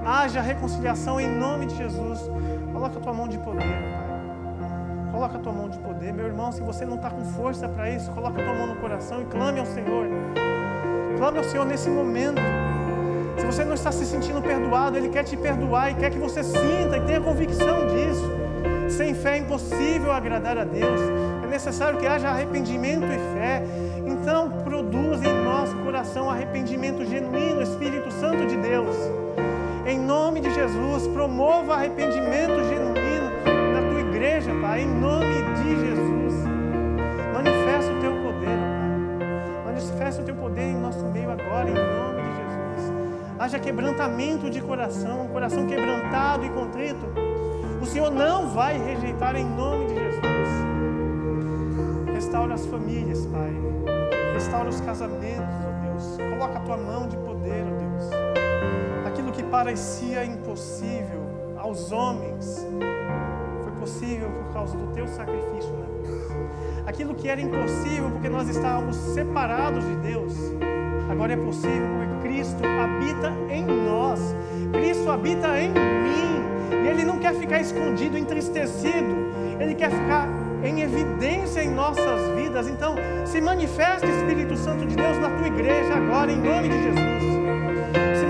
[0.05, 2.19] Haja reconciliação em nome de Jesus.
[2.71, 4.11] Coloca a tua mão de poder, Pai.
[5.11, 6.13] Coloca a tua mão de poder.
[6.13, 8.75] Meu irmão, se você não está com força para isso, coloca a tua mão no
[8.77, 10.07] coração e clame ao Senhor.
[11.17, 12.41] Clame ao Senhor nesse momento.
[13.37, 16.43] Se você não está se sentindo perdoado, Ele quer te perdoar e quer que você
[16.43, 18.51] sinta e tenha convicção disso.
[18.97, 20.99] Sem fé é impossível agradar a Deus.
[21.43, 23.63] É necessário que haja arrependimento e fé.
[24.05, 28.95] Então, produza em nosso coração arrependimento genuíno, Espírito Santo de Deus.
[29.85, 32.91] Em nome de Jesus, promova arrependimento genuíno
[34.21, 35.25] igreja, Pai, em nome
[35.55, 36.43] de Jesus.
[37.33, 39.63] Manifesta o teu poder, Pai.
[39.65, 42.93] Manifesta o teu poder em nosso meio agora, em nome de Jesus.
[43.39, 47.30] Haja quebrantamento de coração, um coração quebrantado e contrito.
[47.82, 50.21] O Senhor não vai rejeitar em nome de Jesus.
[52.13, 53.51] Restaura as famílias, Pai.
[54.34, 56.17] Restaura os casamentos, ó Deus.
[56.38, 58.09] Coloca a tua mão de poder, ó Deus.
[59.07, 61.21] Aquilo que parecia impossível
[61.57, 62.65] aos homens,
[63.82, 66.32] possível por causa do teu sacrifício na cruz.
[66.86, 70.34] Aquilo que era impossível porque nós estávamos separados de Deus,
[71.09, 74.19] agora é possível porque Cristo habita em nós.
[74.71, 76.30] Cristo habita em mim.
[76.84, 79.32] E Ele não quer ficar escondido, entristecido.
[79.59, 80.27] Ele quer ficar
[80.63, 82.67] em evidência em nossas vidas.
[82.67, 87.32] Então, se manifesta Espírito Santo de Deus na tua igreja agora, em nome de Jesus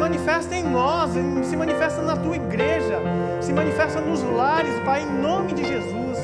[0.02, 1.12] manifesta em nós,
[1.44, 3.00] se manifesta na tua igreja,
[3.40, 6.18] se manifesta nos lares, Pai, em nome de Jesus.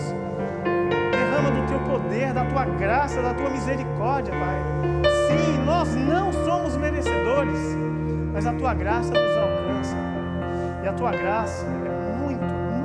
[1.12, 4.62] Derrama do teu poder, da tua graça, da tua misericórdia, Pai.
[5.28, 7.60] Sim, nós não somos merecedores,
[8.34, 9.96] mas a tua graça nos alcança.
[10.84, 11.66] E a tua graça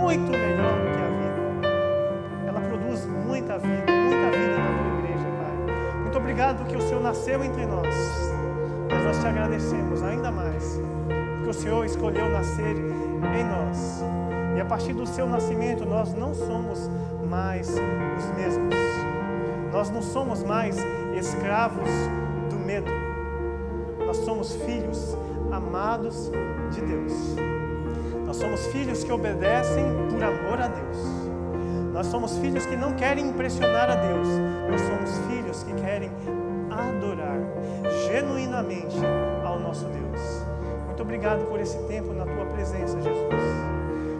[0.03, 2.49] muito, melhor do que a vida.
[2.49, 6.01] Ela produz muita vida, muita vida na tua igreja, Pai.
[6.03, 8.23] Muito obrigado porque o Senhor nasceu entre nós
[8.93, 10.79] mas nós te agradecemos ainda mais,
[11.37, 14.05] porque o Senhor escolheu nascer em nós.
[14.57, 16.91] E a partir do seu nascimento, nós não somos
[17.29, 18.75] mais os mesmos.
[19.73, 20.77] Nós não somos mais
[21.19, 21.89] escravos
[22.51, 22.91] do medo.
[24.07, 25.17] Nós somos filhos
[25.51, 26.31] amados
[26.71, 27.13] de Deus.
[28.33, 30.97] Nós somos filhos que obedecem por amor a Deus.
[31.93, 34.27] Nós somos filhos que não querem impressionar a Deus.
[34.71, 36.11] Nós somos filhos que querem
[36.71, 37.39] adorar
[38.09, 38.97] genuinamente
[39.45, 40.47] ao nosso Deus.
[40.87, 43.45] Muito obrigado por esse tempo na tua presença, Jesus.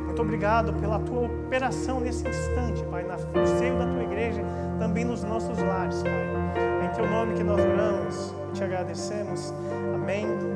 [0.05, 4.43] Muito obrigado pela tua operação nesse instante, Pai, no seio da tua igreja,
[4.79, 6.85] também nos nossos lares, Pai.
[6.85, 9.55] Em teu nome que nós oramos te agradecemos.
[9.95, 10.52] Amém.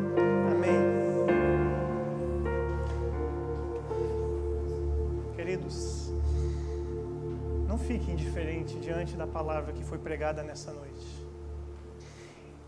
[8.37, 11.27] Fique indiferente diante da palavra que foi pregada nessa noite.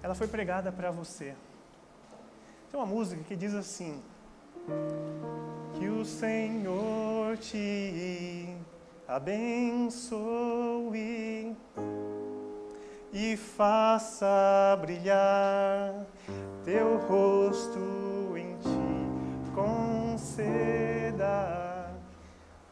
[0.02, 1.34] Ela foi pregada para você.
[2.70, 4.02] Tem uma música que diz assim:
[5.74, 8.56] Que o Senhor te
[9.06, 10.16] abençoe
[13.12, 16.06] e faça brilhar
[16.64, 18.70] teu rosto em ti,
[19.54, 20.48] conceda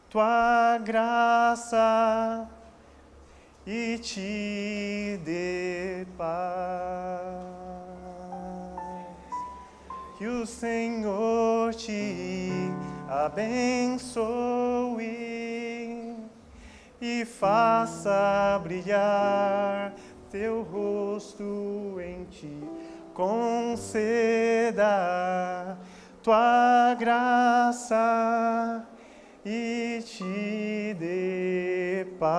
[0.09, 2.56] tua graça
[3.67, 7.27] e te dê paz.
[10.17, 12.49] Que o Senhor te
[13.09, 14.23] abençoe
[17.01, 19.93] e faça brilhar
[20.31, 22.63] teu rosto em ti,
[23.13, 24.07] conceda
[26.23, 28.87] tua graça
[29.49, 32.35] e te dê paz.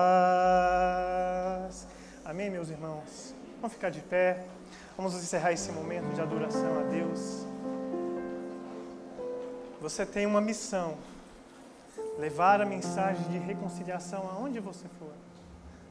[2.23, 3.33] Amém, meus irmãos?
[3.59, 4.45] Vamos ficar de pé,
[4.95, 7.47] vamos encerrar esse momento de adoração a Deus.
[9.81, 10.99] Você tem uma missão:
[12.19, 15.13] levar a mensagem de reconciliação aonde você for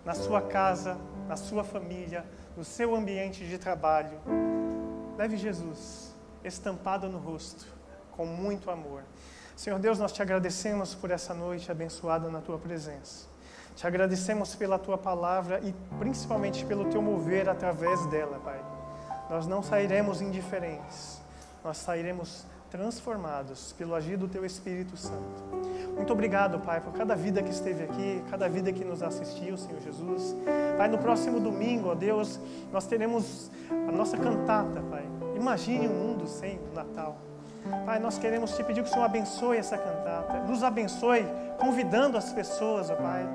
[0.05, 0.97] na sua casa,
[1.27, 2.25] na sua família,
[2.57, 4.21] no seu ambiente de trabalho.
[5.17, 6.15] Leve Jesus
[6.45, 7.67] estampado no rosto,
[8.13, 9.03] com muito amor.
[9.59, 13.27] Senhor Deus, nós te agradecemos por essa noite abençoada na tua presença.
[13.75, 18.65] Te agradecemos pela tua palavra e principalmente pelo teu mover através dela, Pai.
[19.29, 21.21] Nós não sairemos indiferentes,
[21.65, 25.43] nós sairemos transformados pelo agir do Teu Espírito Santo.
[25.97, 29.81] Muito obrigado, Pai, por cada vida que esteve aqui, cada vida que nos assistiu, Senhor
[29.81, 30.37] Jesus.
[30.77, 32.39] Pai, no próximo domingo, ó Deus,
[32.71, 35.05] nós teremos a nossa cantata, Pai.
[35.35, 37.19] Imagine um mundo sem o Natal.
[37.85, 41.27] Pai, nós queremos te pedir que o Senhor abençoe essa cantata, nos abençoe,
[41.59, 43.27] convidando as pessoas, ó Pai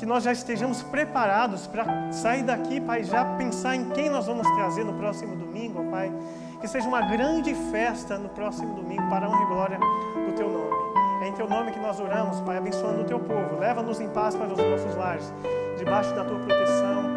[0.00, 4.48] que nós já estejamos preparados para sair daqui, Pai, já pensar em quem nós vamos
[4.56, 6.10] trazer no próximo domingo, ó Pai.
[6.58, 10.74] Que seja uma grande festa no próximo domingo para honra e glória do Teu nome.
[11.22, 13.58] É em Teu nome que nós oramos, Pai, abençoando o Teu povo.
[13.58, 15.30] Leva-nos em paz para os nossos lares,
[15.76, 17.09] debaixo da Tua proteção.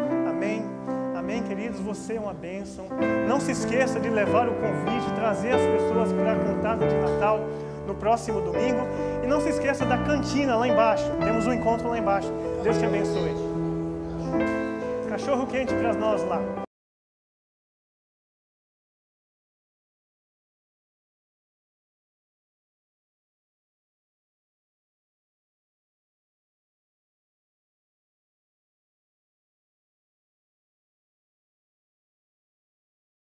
[1.34, 1.42] Amém.
[1.42, 1.80] Queridos.
[1.80, 2.86] Você é uma bênção.
[3.28, 7.40] Não se esqueça de levar o convite, trazer as pessoas para a cantada de Natal
[7.86, 8.86] no próximo domingo.
[9.22, 11.10] E não se esqueça da cantina lá embaixo.
[11.24, 12.30] Temos um encontro lá embaixo.
[12.62, 13.34] Deus te abençoe.
[15.08, 16.63] Cachorro quente para nós lá.